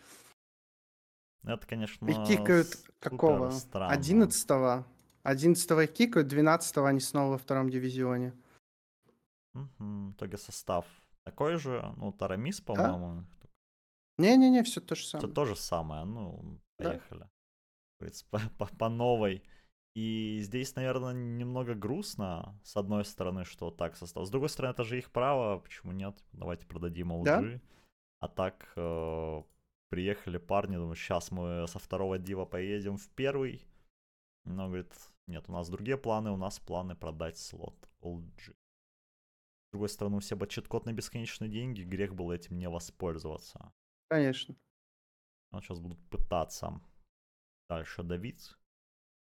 [1.44, 3.50] Это, конечно, И кикают супер какого?
[3.50, 3.94] странно.
[3.94, 4.84] 11
[5.22, 8.34] 11 кикают, 12 они снова во втором дивизионе.
[9.54, 10.86] Мгм, В итоге состав
[11.24, 13.24] такой же, ну, Тарамис, по-моему,
[14.18, 15.34] Не-не-не, все то же все самое.
[15.34, 16.90] то же самое, ну, Да.
[16.90, 17.28] поехали.
[17.98, 19.42] Говорится, По, по- по новой.
[19.96, 24.24] И здесь, наверное, немного грустно, с одной стороны, что так состав.
[24.26, 26.14] С другой стороны, это же их право, почему нет?
[26.32, 27.40] Давайте продадим Да.
[27.40, 27.60] LG.
[28.20, 29.42] А так, э,
[29.88, 33.66] приехали парни, думаю, сейчас мы со второго дива поедем в первый.
[34.44, 34.92] Но, говорит,
[35.26, 38.54] нет, у нас другие планы, у нас планы продать слот LG.
[39.70, 43.72] С другой стороны, у себя чит-код на бесконечные деньги, грех было этим не воспользоваться.
[44.08, 44.56] Конечно.
[45.52, 46.80] Вот сейчас будут пытаться
[47.68, 48.50] дальше давить.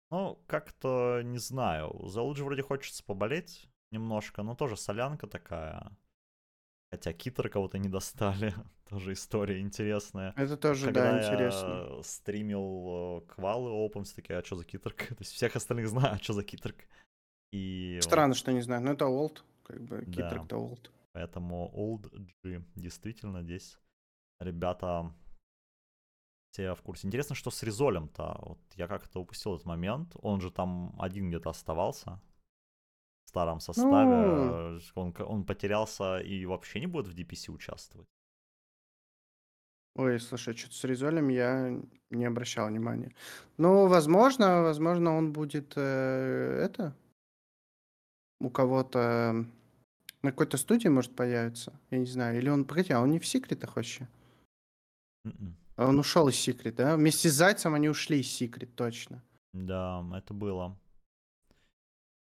[0.09, 5.95] Ну, как-то, не знаю, за LG вроде хочется поболеть немножко, но тоже солянка такая.
[6.89, 8.53] Хотя Китер кого-то не достали,
[8.89, 10.33] тоже история интересная.
[10.35, 11.97] Это тоже, Когда да, интересно.
[11.97, 15.05] я стримил э, квалы Open, все такие, а что за китерка?
[15.15, 16.83] То есть всех остальных знаю, а что за китерка?
[17.51, 20.11] И Странно, что не знаю, но это Олд, как бы, Да.
[20.11, 20.91] Китрик это Олд.
[21.13, 22.09] Поэтому Old
[22.43, 23.77] G действительно здесь
[24.39, 25.13] ребята
[26.51, 27.07] все в курсе.
[27.07, 28.37] Интересно, что с Резолем-то.
[28.41, 30.15] Вот я как-то упустил этот момент.
[30.21, 32.21] Он же там один где-то оставался
[33.25, 34.79] в старом составе.
[34.95, 38.07] Он, к- он потерялся и вообще не будет в DPC участвовать.
[39.95, 41.77] Ой, слушай, что-то с Резолем я
[42.09, 43.13] не обращал внимания.
[43.57, 46.95] Ну, возможно, возможно, он будет э, это
[48.39, 49.45] у кого-то
[50.23, 51.73] на какой-то студии может появиться.
[51.89, 52.37] Я не знаю.
[52.37, 54.07] Или он, погоди, а он не в секретах вообще?
[55.23, 55.55] Мгм.
[55.77, 56.95] А Он ушел из секрет, да?
[56.95, 59.23] Вместе с Зайцем они ушли из секрет, точно.
[59.53, 60.77] Да, это было.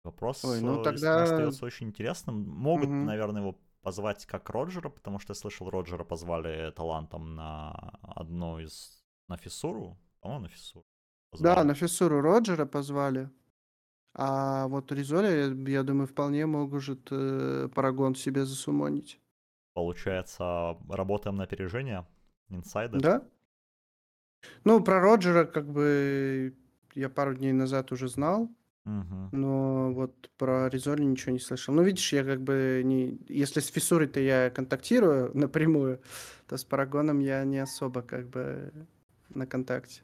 [0.04, 2.48] Вопрос Ой, ну э, тогда- остается очень интересным.
[2.48, 3.04] Могут, Мгм.
[3.04, 7.70] наверное, его позвать как Роджера, потому что я слышал, Роджера позвали талантом на
[8.02, 9.02] одну из...
[9.28, 9.98] на Фиссуру.
[10.20, 10.84] По-моему, на Фиссуру.
[11.32, 11.66] Да, позвали.
[11.68, 13.30] на Фиссуру Роджера позвали.
[14.14, 15.30] А вот Резоля,
[15.66, 19.18] я, думаю, вполне может э, Парагон себе засумонить.
[19.72, 22.06] Получается, работаем на опережение.
[22.50, 22.98] Инсайды.
[22.98, 23.22] Да?
[24.64, 26.54] Ну, про Роджера, как бы,
[26.94, 28.50] я пару дней назад уже знал,
[28.84, 29.28] Мгм.
[29.32, 31.72] но вот про Резоли ничего не слышал.
[31.72, 33.18] Ну, видишь, я как бы не...
[33.28, 36.00] Если с Фиссурой-то я контактирую напрямую,
[36.48, 38.72] то с Парагоном я не особо как бы
[39.30, 40.02] на контакте.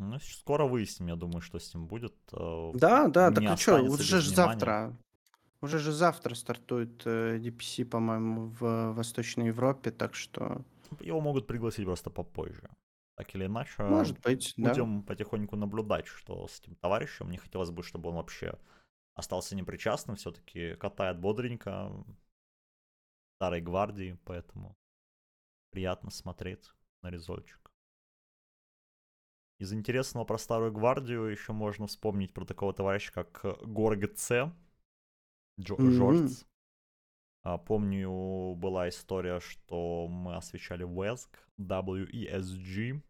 [0.00, 2.14] Ну, скоро выясним, я думаю, что с ним будет.
[2.32, 4.96] э, Да, да, не так а что, уже же завтра,
[5.60, 10.64] уже же завтра стартует э, DPC, по-моему, в Восточной Европе, так что,
[11.00, 12.68] Его могут пригласить просто попозже.
[13.16, 14.70] Так или иначе, может быть, да.
[14.70, 17.26] будем потихоньку наблюдать, что с этим товарищем.
[17.26, 18.58] Мне хотелось бы, чтобы он вообще
[19.14, 21.92] остался непричастным, все-таки катает бодренько
[23.36, 24.74] старой гвардии, поэтому
[25.70, 26.70] приятно смотреть
[27.02, 27.59] на резольчик.
[29.60, 34.50] Из интересного про старую гвардию еще можно вспомнить про такого товарища, как э, Горг Ц.
[35.60, 35.90] Джо- Мгм.
[35.92, 36.44] Жорц.
[37.42, 43.02] А, Помню, была история, что мы освещали WESG, WESG.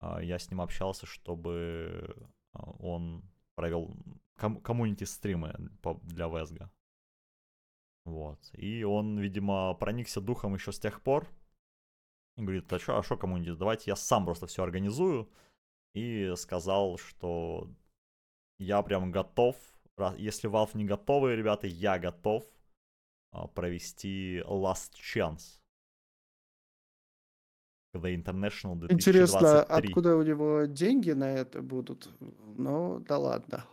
[0.00, 2.16] А, Я с ним общался, чтобы
[2.54, 3.22] а, он
[3.54, 3.94] провел
[4.36, 5.54] ком- коммунити-стримы
[6.02, 6.66] для WESG.
[8.06, 8.38] Вот.
[8.54, 11.28] И он, видимо, проникся духом еще с тех пор.
[12.38, 13.54] И говорит, а что, а что коммунити?
[13.54, 15.28] Давайте я сам просто все организую.
[15.94, 17.68] И сказал, что
[18.58, 19.56] я прям готов.
[20.16, 22.44] Если Valve не готовы, ребята, я готов
[23.32, 25.60] а, провести Last Chance.
[27.94, 28.94] The International 2023.
[28.94, 32.08] Интересно, откуда у него деньги на это будут?
[32.56, 33.64] Ну, да ладно.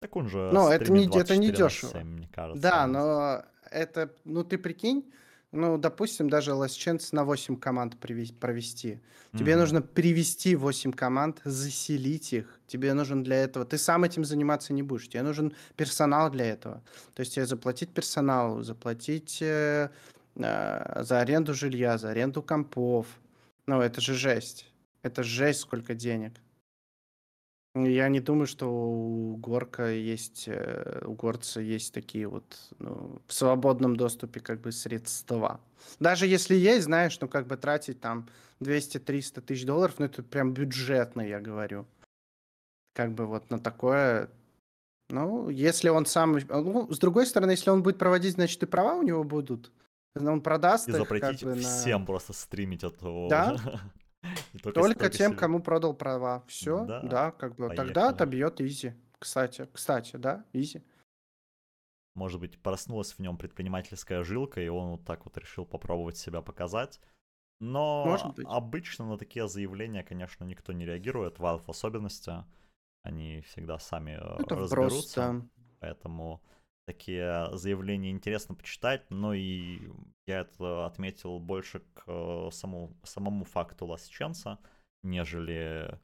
[0.00, 1.92] Так он же Ну, это не, это не 24 на дешево.
[1.92, 2.62] 7, мне кажется.
[2.62, 5.12] Да, но это, ну ты прикинь,
[5.52, 9.00] ну, допустим, даже Last Chance на 8 команд провести.
[9.32, 9.60] Тебе Мгм.
[9.60, 12.60] нужно привести 8 команд, заселить их.
[12.66, 13.64] Тебе нужен для этого...
[13.64, 15.08] Ты сам этим заниматься не будешь.
[15.08, 16.82] Тебе нужен персонал для этого.
[17.14, 19.90] То есть тебе заплатить персоналу, заплатить э,
[20.36, 23.06] э, за аренду жилья, за аренду компов.
[23.66, 24.66] Ну, это же жесть.
[25.02, 26.32] Это жесть, сколько денег.
[27.84, 32.44] Я не думаю, что у Горка есть, э, у Горца есть такие вот
[32.78, 35.60] ну, в свободном доступе как бы средства.
[36.00, 38.28] Даже если есть, знаешь, ну как бы тратить там
[38.60, 41.86] 200-300 тысяч долларов, ну это прям бюджетно, я говорю.
[42.94, 44.30] Как бы вот на такое,
[45.08, 48.94] ну, если он сам, ну, с другой стороны, если он будет проводить, значит и права
[48.94, 49.72] у него будут.
[50.14, 51.62] Он продаст И их запретить как бы на...
[51.62, 53.26] всем просто стримить эту...
[53.30, 53.56] Да.
[54.62, 56.44] Только, тем, кому продал права.
[56.46, 57.86] Все, Да, да, как бы поехали.
[57.86, 58.94] тогда отобьет изи.
[59.18, 60.82] Кстати, кстати, да, изи.
[62.14, 66.42] Может быть, проснулась в нем предпринимательская жилка, и он вот так вот решил попробовать себя
[66.42, 67.00] показать.
[67.60, 68.16] Но
[68.46, 71.38] обычно на такие заявления, конечно, никто не реагирует.
[71.38, 72.44] Valve в особенности.
[73.02, 75.14] Они всегда сами э, вброс, разберутся.
[75.16, 75.48] да.
[75.80, 76.42] Поэтому
[76.88, 79.78] такие заявления интересно почитать, но и
[80.26, 84.56] я это отметил больше к э, самому, самому факту Chance,
[85.02, 86.00] нежели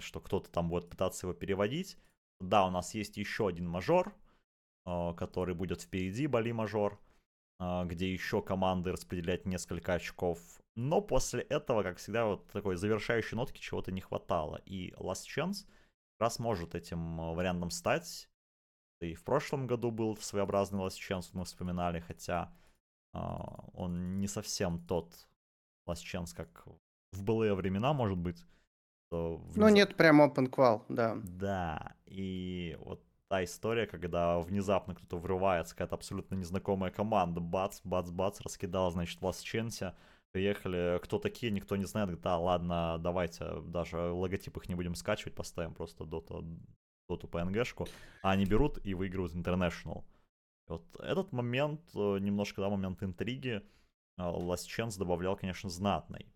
[0.00, 1.96] что кто-то там будет пытаться его переводить.
[2.40, 4.14] Да, у нас есть еще один мажор,
[4.84, 7.00] э, который будет впереди Бали мажор,
[7.58, 10.40] э, где еще команды распределять несколько очков.
[10.76, 14.60] Но после этого, как всегда, вот такой завершающей нотки чего-то не хватало.
[14.66, 15.66] И Last Chance
[16.18, 18.28] раз может этим вариантом стать.
[19.00, 22.52] И в прошлом году был своеобразный Chance, мы вспоминали, хотя
[23.12, 25.14] а, он не совсем тот
[25.88, 26.66] Chance, как
[27.12, 28.46] в былые времена, может быть.
[29.08, 31.18] что Ну, нет прям open qual, да.
[31.24, 38.10] Да, и вот та история, когда внезапно кто-то врывается, какая-то абсолютно незнакомая команда, бац, бац,
[38.10, 39.94] бац, раскидала, значит, Last Chance,
[40.32, 44.94] приехали, кто такие, никто не знает, говорит, да, ладно, давайте даже логотип их не будем
[44.94, 46.44] скачивать, поставим просто Dota,
[47.10, 47.88] Dota PNG-шку,
[48.22, 50.04] а они берут и выигрывают International.
[50.68, 53.62] Вот этот момент, э, немножко, да, момент интриги,
[54.18, 56.26] э, Last Chance добавлял, конечно, знатный.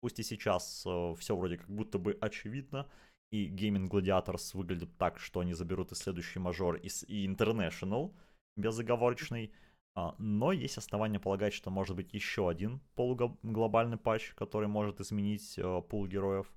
[0.00, 0.80] Пусть и сейчас
[1.18, 2.88] все вроде как будто бы очевидно,
[3.30, 8.14] и Gaming Gladiators выглядит так, что они заберут и следующий мажор, и, и International
[8.56, 9.52] безоговорочный,
[9.94, 15.58] а, но есть основания полагать, что может быть еще один полуглобальный патч, который может изменить
[15.58, 16.52] э, пул героев.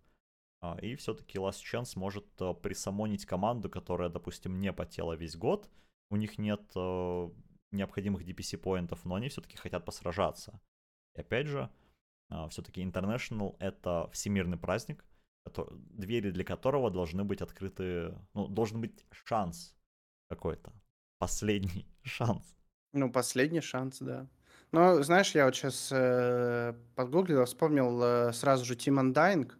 [0.63, 5.69] А, И все-таки Last Chance может э, присамонить команду, которая, допустим, не потела весь год.
[6.09, 7.29] У них нет э,
[7.71, 10.61] необходимых DPC-поинтов, но они все-таки хотят посражаться.
[11.15, 11.69] И опять же,
[12.49, 15.05] все-таки International это всемирный праздник,
[15.91, 19.75] двери для которого должны быть открыты, ну, должен быть шанс
[20.29, 20.71] какой-то.
[21.19, 22.55] Последний шанс.
[22.93, 24.29] Ну, последний шанс, да.
[24.71, 29.51] Но, знаешь, я вот сейчас э, подгуглил, вспомнил э, сразу же Team Undying.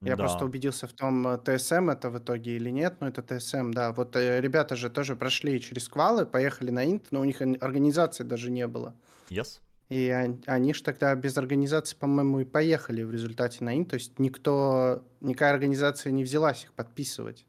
[0.00, 0.24] Я Да.
[0.24, 3.92] просто убедился в том, э, ТСМ это в итоге или нет, но это ТСМ, да.
[3.92, 8.22] Вот э, ребята же тоже прошли через квалы, поехали на Инт, но у них организации
[8.22, 8.94] даже не было.
[9.28, 9.60] Yes?
[9.88, 13.88] И он- они же тогда без организации, по-моему, и поехали в результате на Инт.
[13.90, 17.44] То есть никто, никакая организация не взялась их подписывать.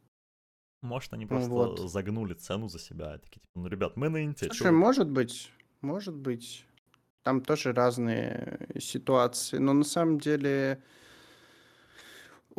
[0.82, 1.80] Может, они Ну просто вот.
[1.92, 3.16] загнули цену за себя.
[3.16, 4.46] и Такие, типа, ну, ребят, мы на инте.
[4.46, 6.66] Слушай, вы может быть, может быть.
[7.24, 9.58] Там тоже разные ситуации.
[9.60, 10.82] Но на самом деле...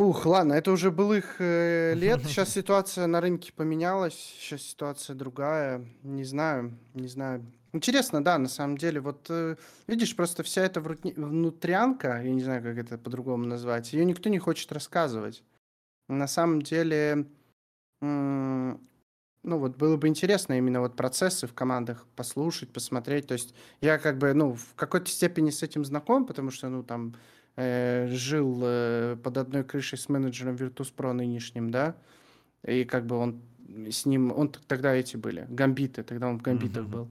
[0.00, 2.22] Ух, ладно, это уже былых э, лет.
[2.24, 4.14] Сейчас ситуация на рынке поменялась.
[4.14, 5.84] Сейчас ситуация другая.
[6.02, 7.44] Не знаю, не знаю.
[7.74, 9.00] Интересно, да, на самом деле.
[9.00, 13.92] Вот э, видишь, просто вся эта врутни- внутрянка, я не знаю, как это по-другому назвать,
[13.92, 15.44] ее никто не хочет рассказывать.
[16.08, 17.26] На самом деле,
[18.00, 18.80] м,
[19.44, 23.26] ну вот было бы интересно именно вот процессы в командах послушать, посмотреть.
[23.26, 26.82] То есть я как бы, ну, в какой-то степени с этим знаком, потому что, ну,
[26.82, 31.94] там э, жил под одной крышей с менеджером Virtus.pro нынешним, да,
[32.64, 33.42] и как бы он
[33.90, 36.90] с ним, он тогда эти были, гамбиты, тогда он в гамбитах Мгм.
[36.90, 37.10] был.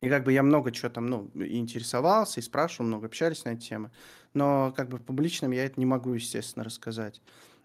[0.00, 3.50] И как бы я много чего там, ну, и интересовался, и спрашивал, много общались на
[3.50, 3.90] эти темы.
[4.34, 7.20] Но как бы в публичном я это не могу, естественно, рассказать.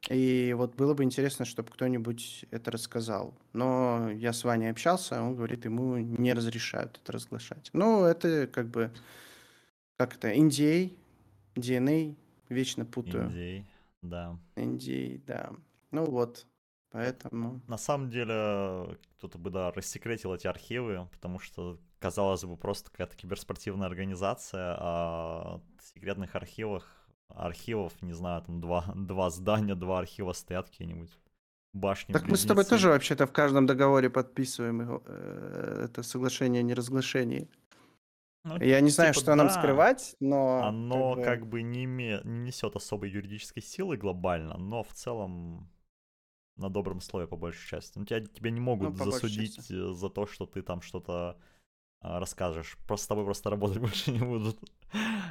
[0.10, 3.34] И вот было бы интересно, чтобы кто-нибудь это рассказал.
[3.54, 7.72] Но я с Ваней общался, он говорит, ему не разрешают это разглашать.
[7.74, 8.92] Ну, это как бы,
[9.98, 10.92] как это, NDA,
[11.58, 12.16] DNA,
[12.50, 13.26] вечно путаю.
[13.26, 13.66] Индей,
[14.02, 14.38] да.
[14.56, 15.52] NDA, да.
[15.92, 16.46] Ну вот,
[16.92, 17.62] поэтому...
[17.68, 23.16] На самом деле, кто-то бы, да, рассекретил эти архивы, потому что, казалось бы, просто какая-то
[23.16, 30.34] киберспортивная организация, а в секретных архивах, архивов, не знаю, там два, два здания, два архива
[30.34, 31.18] стоят какие-нибудь
[31.74, 32.14] башни.
[32.14, 37.50] Так мы с тобой тоже вообще-то в каждом договоре подписываем э, это соглашение о неразглашении.
[38.48, 40.64] Ну, Я не знаю, типа, что нам да, скрывать, но...
[40.64, 42.22] Оно как бы- как бы не, име...
[42.24, 45.70] не несет особой юридической силы глобально, но в целом
[46.56, 47.98] на добром слове по большей части.
[47.98, 49.74] Ну, тебя, тебя не могут большей засудить части.
[49.74, 51.38] э, за то, что ты там что-то
[52.00, 52.78] а, расскажешь.
[52.88, 54.60] Просто с тобой просто работать больше не будут.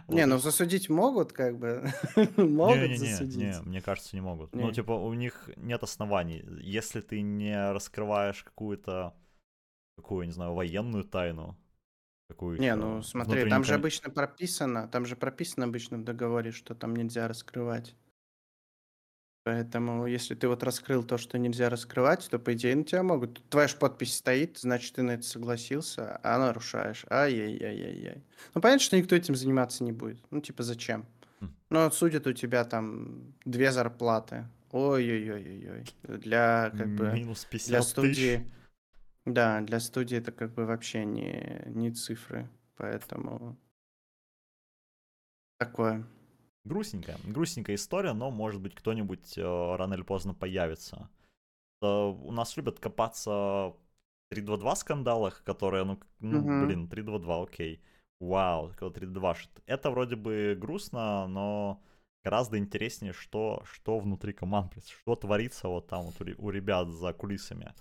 [0.08, 1.88] Не, Вот ну засудить могут, как бы.
[2.36, 3.36] Могут Не-не-не, засудить.
[3.36, 4.54] не, мне кажется, не могут.
[4.54, 4.72] Ну, Не.
[4.72, 6.44] типа, у них нет оснований.
[6.60, 9.14] Если ты не раскрываешь какую-то,
[9.96, 11.56] какую, не знаю, военную тайну,
[12.28, 16.74] какую Не, ну смотри, там же обычно прописано, там же прописано обычно в договоре, что
[16.74, 17.94] там нельзя раскрывать.
[19.46, 23.48] Поэтому, если ты вот раскрыл то, что нельзя раскрывать, то, по идее, на тебя могут.
[23.48, 27.06] Твоя же подпись стоит, значит, ты на это согласился, а нарушаешь.
[27.08, 28.24] Ай-яй-яй-яй-яй.
[28.54, 30.18] Ну, понятно, что никто этим заниматься не будет.
[30.32, 31.06] Ну, типа, зачем?
[31.38, 31.54] Хм.
[31.70, 34.48] Ну, судят у тебя там две зарплаты.
[34.72, 35.84] Ой-ой-ой-ой-ой.
[36.02, 38.40] Для, как бы, минус 50 для тысяч.
[39.26, 42.48] Да, для студии это как бы вообще не, не цифры.
[42.76, 43.56] Поэтому...
[45.58, 46.06] Такое.
[46.64, 51.08] Грустненькая, грустненькая история, но, может быть, кто-нибудь э, рано или поздно появится.
[51.82, 53.76] Э, у нас любят копаться в
[54.30, 56.60] 3.2.2 скандалах, которые, ну, ну Мгм.
[56.66, 57.82] блин, 3.2.2, окей.
[58.20, 59.34] Вау, такое 3.2.
[59.34, 59.50] шит.
[59.66, 61.82] Это вроде бы грустно, но
[62.24, 67.12] гораздо интереснее, что, что внутри команд, что творится вот там вот у, у ребят за
[67.12, 67.74] кулисами.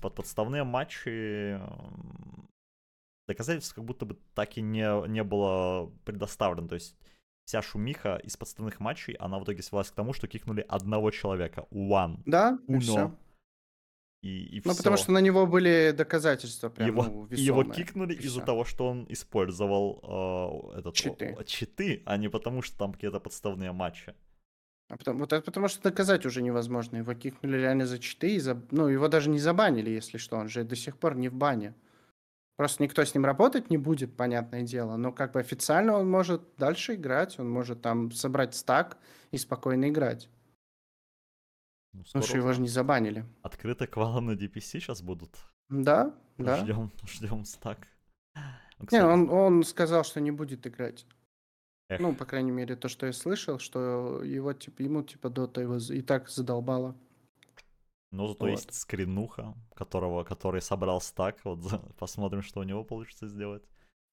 [0.00, 2.48] Под подставные матчи м,
[3.28, 6.68] доказательств как будто бы так и не, не было предоставлено.
[6.68, 6.96] То есть
[7.44, 11.66] вся шумиха из подставных матчей, она в итоге свелась к тому, что кикнули одного человека.
[11.70, 12.20] One.
[12.26, 12.80] Да, и Uno.
[12.80, 13.14] всё.
[14.22, 17.74] И, и Ну, потому что на него были доказательства прям, его, ну, и его весомые.
[17.84, 21.36] кикнули и из-за того, что он использовал э, этот, Читы.
[21.46, 24.14] читы, а не потому, что там какие-то подставные матчи.
[24.88, 26.96] А потом, вот это потому что доказать уже невозможно.
[26.96, 30.36] Его кикнули реально за читы, и за, ну, его даже не забанили, если что.
[30.36, 31.74] Он же до сих пор не в бане.
[32.56, 34.96] Просто никто с ним работать не будет, понятное дело.
[34.96, 38.96] Но как бы официально он может дальше играть, он может там собрать стак
[39.30, 40.28] и спокойно играть.
[41.92, 43.26] Ну, Потому что его же не забанили.
[43.42, 45.30] Открыто квалы на DPC сейчас будут.
[45.68, 46.58] Да, да.
[46.58, 47.88] Ждем, ждем стак.
[48.34, 48.42] Ну,
[48.80, 51.06] Не, кстати, он, он сказал, что не будет играть.
[51.88, 55.60] Эх, Ну, по крайней мере, то, что я слышал, что его, типа, ему, типа, Дота
[55.60, 56.94] его и так задолбало.
[58.12, 58.50] Но зато Вот.
[58.52, 61.44] есть скринуха, которого, который собрал стак.
[61.44, 61.60] Вот
[61.98, 63.64] посмотрим, что у него получится сделать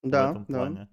[0.02, 0.60] в Да, этом да.
[0.60, 0.90] плане.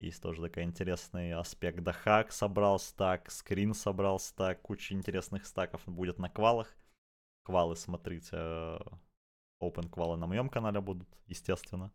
[0.00, 1.82] Есть тоже такой интересный аспект.
[1.82, 6.74] Дахак собрал стак, скрин собрал стак, куча интересных стаков будет на квалах.
[7.44, 8.30] Квалы смотрите.
[8.32, 8.78] э,
[9.62, 11.92] Open квалы на моем канале будут, естественно.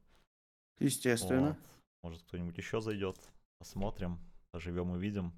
[0.79, 1.55] Естественно.
[1.55, 1.57] Вот.
[2.03, 3.17] Может кто-нибудь еще зайдет.
[3.59, 4.19] Посмотрим.
[4.51, 5.33] Поживем, увидим.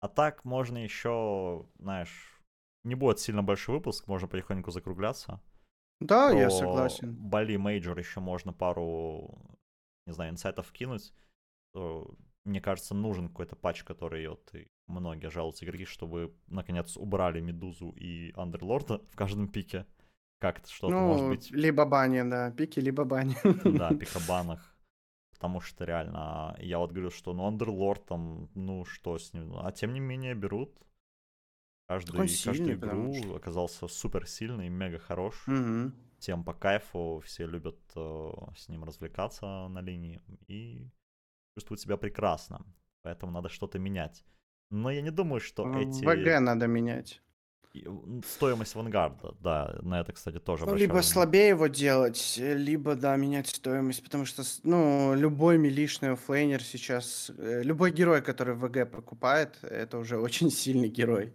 [0.00, 2.40] А так можно еще, знаешь,
[2.84, 5.40] не будет сильно большой выпуск, можно потихоньку закругляться.
[6.00, 7.14] Да, я Про согласен.
[7.16, 9.38] Бали Мейджор еще можно пару,
[10.06, 11.12] не знаю, инсайтов кинуть.
[11.72, 17.40] То, Мне кажется, нужен какой-то патч, который вот и многие жалуются игроки, чтобы наконец убрали
[17.40, 19.86] Медузу и Андерлорда в каждом пике.
[20.38, 23.34] Как-то что-то Ну, может быть либо бани, да, пики, либо бани.
[23.64, 24.75] да, пикабанах.
[25.36, 29.54] Потому что реально, я вот говорю, что ну Андерлорд там, ну что с ним.
[29.58, 30.74] А тем не менее берут.
[31.88, 33.36] Каждый, каждую сильный, потому игру что.
[33.36, 35.46] оказался супер сильный, мега хорош.
[35.46, 35.94] Мгм.
[36.18, 40.90] Всем по кайфу, все любят э, с ним развлекаться на линии и
[41.54, 42.64] чувствуют себя прекрасно.
[43.02, 44.24] Поэтому надо что-то менять.
[44.70, 46.04] Но я не думаю, что В эти...
[46.04, 47.22] ВГ надо менять.
[48.26, 51.02] Стоимость Вангарда, да, на это, кстати, тоже Ну, либо внимание.
[51.02, 57.62] слабее его делать, либо, да, менять стоимость, потому что, ну, любой милишный оффлейнер сейчас, э,
[57.62, 61.34] любой герой, который ВГ покупает, это уже очень сильный герой.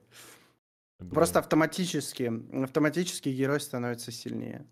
[1.00, 2.32] Бы, Просто автоматически,
[2.64, 4.66] автоматически герой становится сильнее.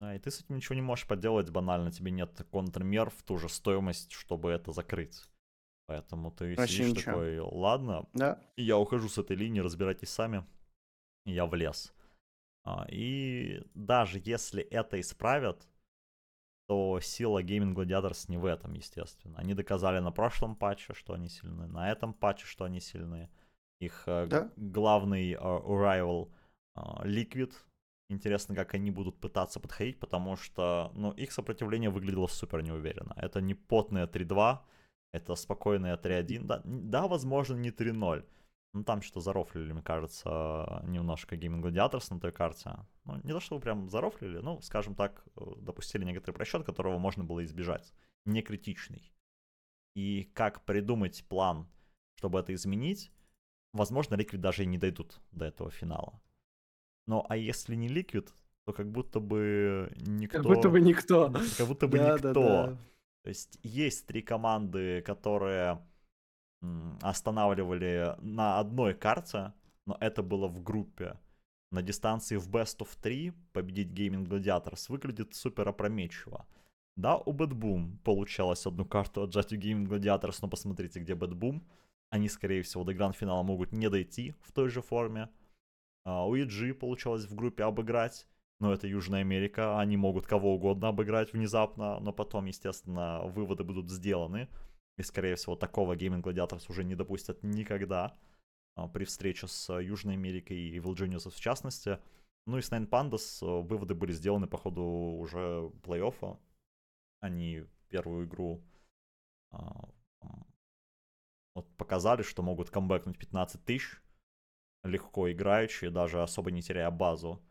[0.00, 3.38] Да, и ты с этим ничего не можешь поделать банально, тебе нет контрмер в ту
[3.38, 5.22] же стоимость, чтобы это закрыть.
[5.90, 7.12] Поэтому ты Вообще сидишь ничего.
[7.14, 8.38] такой, ладно, Да?
[8.56, 10.44] я ухожу с этой линии, разбирайтесь сами.
[11.24, 11.92] Я влез.
[12.64, 15.66] А, И даже если это исправят,
[16.68, 19.36] то сила Gaming Gladiators не в этом, естественно.
[19.36, 23.28] Они доказали на прошлом патче, что они сильны, на этом патче, что они сильны.
[23.80, 24.52] Их э, Да.
[24.56, 26.30] главный э, rival
[26.76, 27.52] э, Liquid.
[28.10, 33.12] Интересно, как они будут пытаться подходить, потому что ну, их сопротивление выглядело супер неуверенно.
[33.16, 34.60] Это не потные 3-2,
[35.12, 36.44] это спокойные 3-1.
[36.44, 38.24] Да, да, возможно, не 3-0.
[38.72, 42.70] Ну, там что зарофлили, мне кажется, немножко Gaimin Gladiators на той карте.
[43.04, 47.24] ну, не то чтобы прям зарофлили, ну, скажем так, э, допустили некоторый просчет, которого можно
[47.24, 47.92] было избежать.
[48.26, 49.12] Не критичный.
[49.96, 51.66] И как придумать план,
[52.14, 53.10] чтобы это изменить,
[53.72, 56.20] возможно, Liquid даже и не дойдут до этого финала.
[57.08, 58.32] Ну, а если не Liquid,
[58.66, 60.38] то как будто бы никто...
[60.38, 61.32] Как будто бы никто.
[61.58, 62.32] Как будто бы да, никто.
[62.32, 62.78] Да, да.
[63.22, 65.80] То есть есть три команды, которые
[67.02, 69.52] останавливали на одной карте,
[69.86, 71.18] но это было в группе.
[71.70, 76.46] На дистанции в Best of 3 победить Gaming Gladiators выглядит супер опрометчиво.
[76.96, 81.62] Да, у Boom получалось одну карту отжать у Gaming Gladiators, но посмотрите, где Boom.
[82.10, 85.28] Они, скорее всего, до гранд-финала могут не дойти в той же форме.
[86.04, 88.26] А у EG получалось в группе обыграть,
[88.60, 93.90] но это Южная Америка, они могут кого угодно обыграть внезапно, но потом, естественно, выводы будут
[93.90, 94.48] сделаны.
[94.98, 98.18] И, скорее всего, такого Gaming Gladiators уже не допустят никогда
[98.76, 101.98] а, при встрече с Южной Америкой и Evil Geniuses в частности.
[102.46, 106.38] Ну и с Nine Pandas а, выводы были сделаны по ходу уже плей-оффа.
[107.20, 108.62] Они первую игру
[109.50, 109.88] а,
[111.54, 114.02] вот показали, что могут камбэкнуть 15 тысяч,
[114.84, 117.42] легко играющие, даже особо не теряя базу.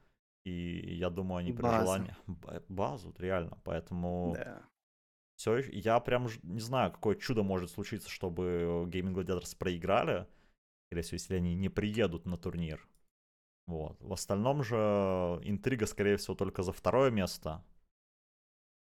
[0.46, 2.16] И я думаю, они при желании...
[2.70, 3.58] Базу, реально.
[3.64, 4.70] Поэтому да
[5.40, 10.28] все, я прям не знаю, какое чудо может случиться, чтобы Gaming Gladiators проиграли,
[10.92, 12.86] или если они не приедут на турнир.
[13.66, 14.04] Вот.
[14.04, 14.76] В остальном же
[15.44, 17.64] интрига, скорее всего, только за второе место,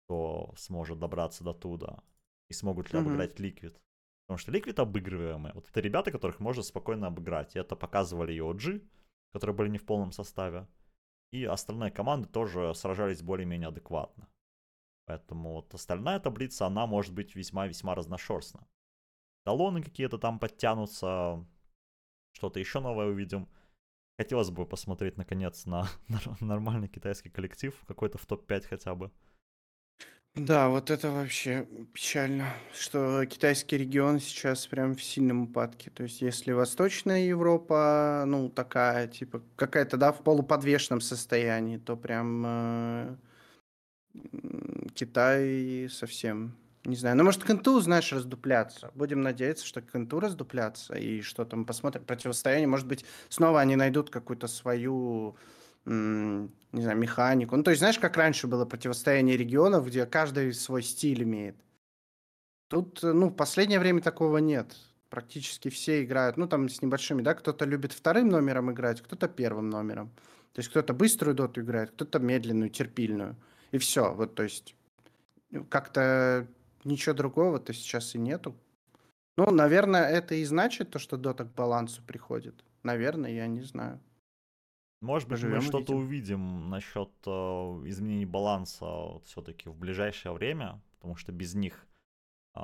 [0.05, 2.01] кто сможет добраться до туда.
[2.49, 3.01] И смогут ли mm-hmm.
[3.01, 3.77] обыграть Liquid.
[4.25, 5.53] Потому что Liquid обыгрываемые.
[5.55, 7.57] Вот это ребята, которых можно спокойно обыграть.
[7.57, 8.87] И это показывали и OG,
[9.33, 10.67] которые были не в полном составе.
[11.35, 14.29] И остальные команды тоже сражались более-менее адекватно.
[15.05, 18.65] Поэтому вот остальная таблица, она может быть весьма-весьма разношерстна.
[19.43, 21.45] Талоны какие-то там подтянутся,
[22.31, 23.49] что-то еще новое увидим.
[24.17, 25.89] Хотелось бы посмотреть, наконец, на
[26.39, 29.11] нормальный китайский коллектив, какой-то в топ-5 хотя бы.
[30.35, 35.89] Да, вот это вообще печально, что китайский регион сейчас прям в сильном упадке.
[35.91, 42.43] То есть, если Восточная Европа, ну, такая, типа, какая-то, да, в полуподвешенном состоянии, то прям
[42.45, 43.15] э,
[44.93, 47.17] Китай совсем не знаю.
[47.17, 48.91] Ну, может, Кенту, знаешь, раздупляться.
[48.93, 50.93] Будем надеяться, что Кенту раздуплятся.
[50.95, 52.03] И что там, посмотрим.
[52.03, 55.35] Противостояние, может быть, снова они найдут какую-то свою,
[55.85, 57.55] не знаю, механику.
[57.55, 61.55] Ну, то есть, знаешь, как раньше было противостояние регионов, где каждый свой стиль имеет.
[62.67, 64.75] Тут, ну, в последнее время такого нет.
[65.09, 69.69] Практически все играют, ну, там с небольшими, да, кто-то любит вторым номером играть, кто-то первым
[69.69, 70.09] номером.
[70.53, 73.35] То есть кто-то быструю доту играет, кто-то медленную, терпильную.
[73.71, 74.13] И все.
[74.13, 74.75] Вот, то есть
[75.69, 76.47] как-то
[76.83, 78.55] ничего другого-то сейчас и нету.
[79.37, 82.63] Ну, наверное, это и значит то, что Дота к балансу приходит.
[82.83, 83.99] Наверное, я не знаю.
[85.05, 91.15] Может быть, мы что-то увидим насчет э, изменений баланса вот, все-таки в ближайшее время, потому
[91.15, 91.87] что без них
[92.55, 92.61] э,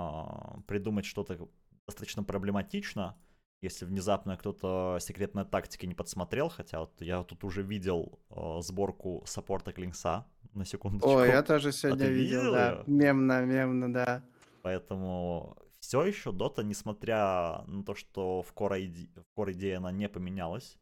[0.68, 1.50] придумать что-то
[1.88, 3.16] достаточно проблематично
[3.62, 9.24] если внезапно кто-то секретной тактики не подсмотрел, хотя вот я тут уже видел э, сборку
[9.28, 11.18] саппорта Клинкса, на секундочку.
[11.18, 12.84] О, я тоже сегодня а видел, видел, да.
[12.88, 14.24] Мемно, мемно, да.
[14.64, 19.10] Поэтому все еще Дота, несмотря на то, что в core, иде...
[19.16, 20.78] в core идее она не поменялась,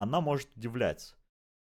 [0.00, 1.14] она может удивлять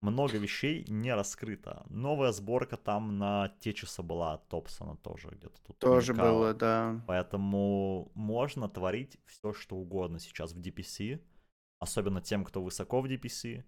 [0.03, 1.85] много вещей не раскрыто.
[1.89, 5.79] Новая сборка там на Течиса была от Топсона тоже где-то тут.
[5.79, 6.31] Тоже мелькала.
[6.31, 7.03] было, да.
[7.07, 11.21] Поэтому можно творить все, что угодно сейчас в DPC.
[11.79, 13.65] Особенно тем, кто высоко в DPC.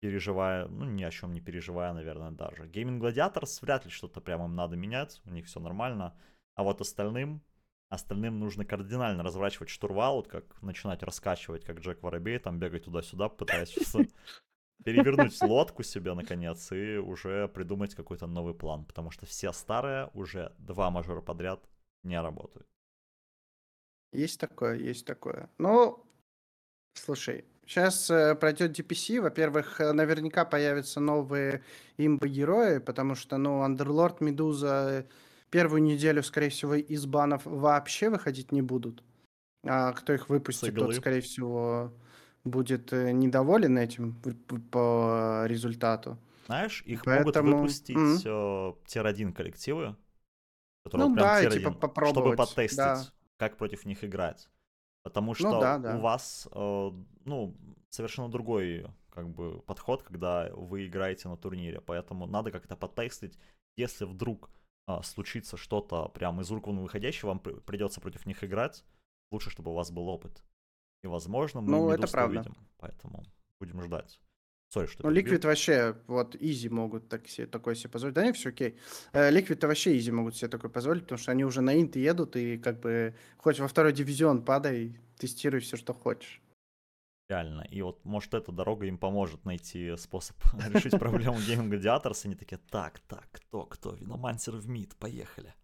[0.00, 2.64] Переживая, ну ни о чем не переживая, наверное, даже.
[2.68, 5.22] Gaming Gladiators вряд ли что-то прямо им надо менять.
[5.24, 6.14] У них все нормально.
[6.56, 7.42] А вот остальным,
[7.94, 13.28] остальным нужно кардинально разворачивать штурвал, вот как начинать раскачивать, как Джек Воробей, там бегать туда-сюда,
[13.28, 13.74] пытаясь
[14.84, 18.84] перевернуть лодку себе, наконец, и уже придумать какой-то новый план.
[18.84, 21.60] Потому что все старые уже два мажора подряд
[22.02, 22.68] не работают.
[24.12, 25.50] Есть такое, есть такое.
[25.58, 26.06] Ну,
[26.94, 29.20] слушай, сейчас э, пройдет DPC.
[29.20, 31.62] Во-первых, э, наверняка появятся новые
[31.98, 35.06] имбо-герои, потому что, ну, Underlord, Медуза
[35.54, 39.04] первую неделю, скорее всего, из банов вообще выходить не будут.
[39.64, 41.92] А кто их выпустит, тот, скорее всего,
[42.42, 44.20] будет э, недоволен этим
[44.72, 46.18] по результату.
[46.46, 47.50] Знаешь, их Поэтому...
[47.50, 48.78] могут выпустить mm-hmm.
[48.86, 49.96] тир-1 коллективы,
[50.92, 53.04] ну, да, tier-1, типа попробовать, чтобы потестить, да.
[53.36, 54.50] как против них играть.
[55.04, 55.96] Потому ну что ну, да, да.
[55.96, 56.90] у вас, э,
[57.24, 57.56] ну,
[57.90, 61.80] совершенно другой как бы подход, когда вы играете на турнире.
[61.80, 63.38] Поэтому надо как-то потестить,
[63.76, 64.50] если вдруг
[64.86, 68.84] э, случится что-то прям из рук вон выходящего, вам придется против них играть,
[69.30, 70.42] лучше, чтобы у вас был опыт.
[71.02, 72.40] И, возможно, мы ну, это правда.
[72.40, 72.56] увидим.
[72.78, 73.24] Поэтому
[73.60, 74.20] будем ждать.
[74.70, 75.14] Sorry, что Ну.
[75.14, 78.14] Liquid вообще, вот, easy могут так себе, такое себе позволить.
[78.14, 78.76] Да не, все окей.
[79.12, 82.36] Э, Liquid вообще изи могут себе такое позволить, потому что они уже на инт едут,
[82.36, 86.40] и как бы хоть во второй дивизион падай, тестируй все, что хочешь.
[87.28, 87.62] Реально.
[87.70, 90.36] И вот, может, эта дорога им поможет найти способ
[90.68, 92.20] решить проблему Gaming Gladiators.
[92.24, 93.94] Они такие, так, так, кто, кто?
[93.94, 95.54] Виномансер в мид, поехали.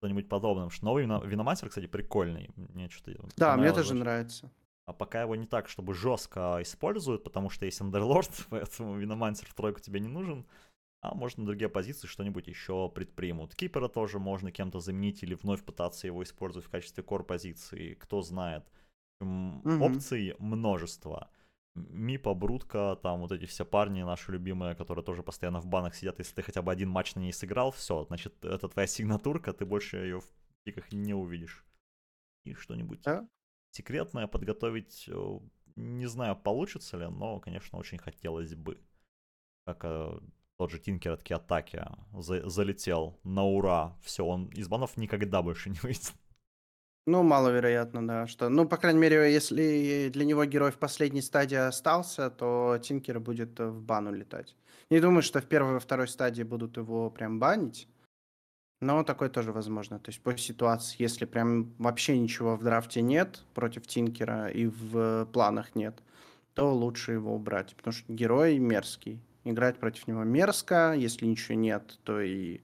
[0.00, 0.64] Что-нибудь подобное.
[0.64, 2.50] Потому что новый Вино- Виномансер, кстати, прикольный.
[2.56, 4.50] Мне что-то Да, мне тоже нравится.
[4.86, 9.54] А пока его не так, чтобы жестко используют, потому что есть Андерлорд, поэтому Виномансер в
[9.54, 10.44] тройку тебе не нужен.
[11.02, 13.54] А может на другие позиции что-нибудь еще предпримут.
[13.54, 17.94] Кипера тоже можно кем-то заменить или вновь пытаться его использовать в качестве кор-позиции.
[17.94, 18.64] Кто знает.
[19.20, 19.82] Мгм.
[19.82, 21.30] Опций множество.
[21.74, 26.18] Мипа, Брутка, там вот эти все парни наши любимые, которые тоже постоянно в банах сидят.
[26.18, 29.64] Если ты хотя бы один матч на ней сыграл, все, значит, это твоя сигнатурка, ты
[29.64, 30.28] больше ее в
[30.64, 31.64] пиках не увидишь.
[32.44, 33.28] И что-нибудь Да.
[33.70, 35.38] секретное подготовить, э,
[35.76, 38.80] не знаю, получится ли, но, конечно, очень хотелось бы.
[39.66, 40.20] Как э,
[40.56, 43.96] тот же Тинкер от Киатаки за- залетел на ура.
[44.02, 46.12] Все, он из банов никогда больше не выйдет.
[47.06, 48.26] Ну, маловероятно, да.
[48.26, 53.20] Что, ну, по крайней мере, если для него герой в последней стадии остался, то Тинкер
[53.20, 54.54] будет э, в бан улетать.
[54.90, 57.88] Не думаю, что в первой и второй стадии будут его прям банить.
[58.80, 59.98] Но такое тоже возможно.
[59.98, 65.26] То есть по ситуации, если прям вообще ничего в драфте нет против Тинкера и в
[65.32, 66.02] планах нет,
[66.54, 67.74] то лучше его убрать.
[67.76, 69.20] Потому что герой мерзкий.
[69.44, 70.94] Играть против него мерзко.
[70.96, 72.60] Если ничего нет, то и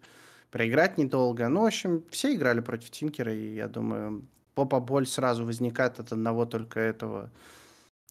[0.56, 1.48] проиграть недолго.
[1.48, 6.12] Ну, в общем, все играли против Тинкера, и я думаю, попа боль сразу возникает от
[6.12, 7.30] одного только этого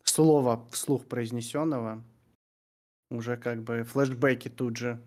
[0.04, 2.04] слова вслух произнесенного.
[3.10, 5.02] Уже как бы флешбеки тут же.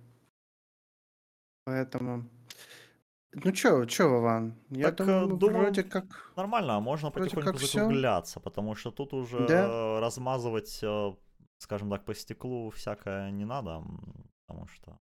[1.64, 2.24] Поэтому...
[3.34, 4.54] Ну чё, чё, Вован?
[4.70, 6.32] Я Так, э, думаю, думаю, вроде как...
[6.36, 10.00] Нормально, а можно Вроде потихоньку закругляться, потому что тут уже Да.
[10.00, 11.14] размазывать, э,
[11.58, 13.84] скажем так, по стеклу всякое не надо,
[14.46, 14.98] потому что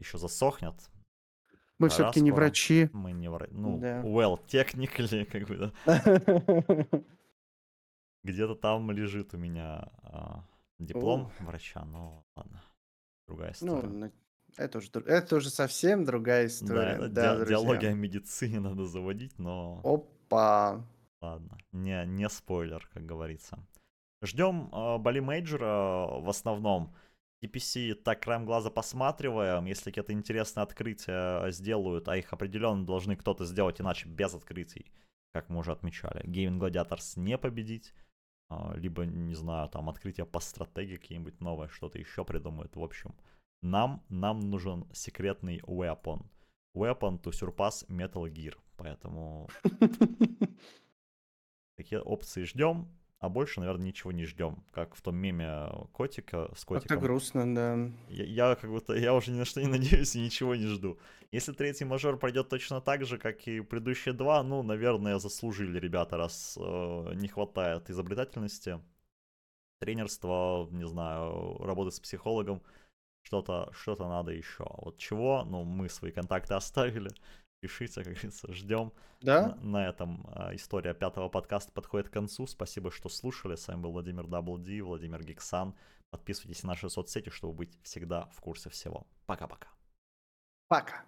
[0.00, 0.74] еще засохнет.
[1.80, 2.42] Мы Пора все-таки не скоро.
[2.44, 2.90] врачи.
[2.92, 4.02] Мы не вра- Ну, Да.
[4.02, 5.72] well, technically, как бы, да.
[8.22, 10.44] Где-то там лежит у меня а,
[10.78, 12.60] диплом врача, но ладно.
[13.26, 13.88] Другая Ну, история.
[13.94, 14.12] ну,
[14.58, 16.82] это уже, дру- это уже совсем другая да, история.
[16.96, 17.56] это Да, ди- друзья.
[17.56, 20.84] диалоги о медицине надо заводить, но Опа.
[21.22, 21.56] ладно.
[21.72, 23.58] Не, не спойлер, как говорится.
[24.22, 26.94] Ждем э, Бали Мейджора в основном.
[27.42, 29.64] DPC так краем глаза посматриваем.
[29.64, 34.92] Если какие-то интересные открытия сделают, а их определенно должны кто-то сделать, иначе без открытий,
[35.32, 36.22] как мы уже отмечали.
[36.26, 37.94] Gaming Gladiators не победить.
[38.50, 42.76] а, Либо, не знаю, там открытия по стратегии какие-нибудь новые, что-то еще придумают.
[42.76, 43.14] В общем,
[43.62, 46.26] нам, нам нужен секретный weapon.
[46.76, 48.56] Weapon to surpass Metal Gear.
[48.76, 49.48] Поэтому
[51.76, 52.88] такие опции ждем,
[53.20, 54.64] а больше, наверное, ничего не ждем.
[54.72, 56.98] Как в том меме котика с котиком.
[56.98, 57.90] грустно, да.
[58.08, 60.98] Я, я как будто, я уже ни на что не надеюсь и ничего не жду.
[61.30, 66.16] Если третий мажор пройдет точно так же, как и предыдущие два, ну, наверное, заслужили ребята,
[66.16, 68.80] раз э, не хватает изобретательности,
[69.80, 72.62] тренерства, не знаю, работы с психологом,
[73.22, 74.64] что-то что надо еще.
[74.78, 77.10] Вот чего, ну, мы свои контакты оставили,
[77.60, 78.92] пишите, как говорится, ждем.
[79.20, 79.54] Да?
[79.56, 82.46] На, на этом а, история пятого подкаста подходит к концу.
[82.46, 83.54] Спасибо, что слушали.
[83.54, 85.74] С вами был Владимир WD, Владимир Гиксан.
[86.10, 89.06] Подписывайтесь на наши соцсети, чтобы быть всегда в курсе всего.
[89.26, 89.68] Пока-пока.
[90.68, 91.04] Пока.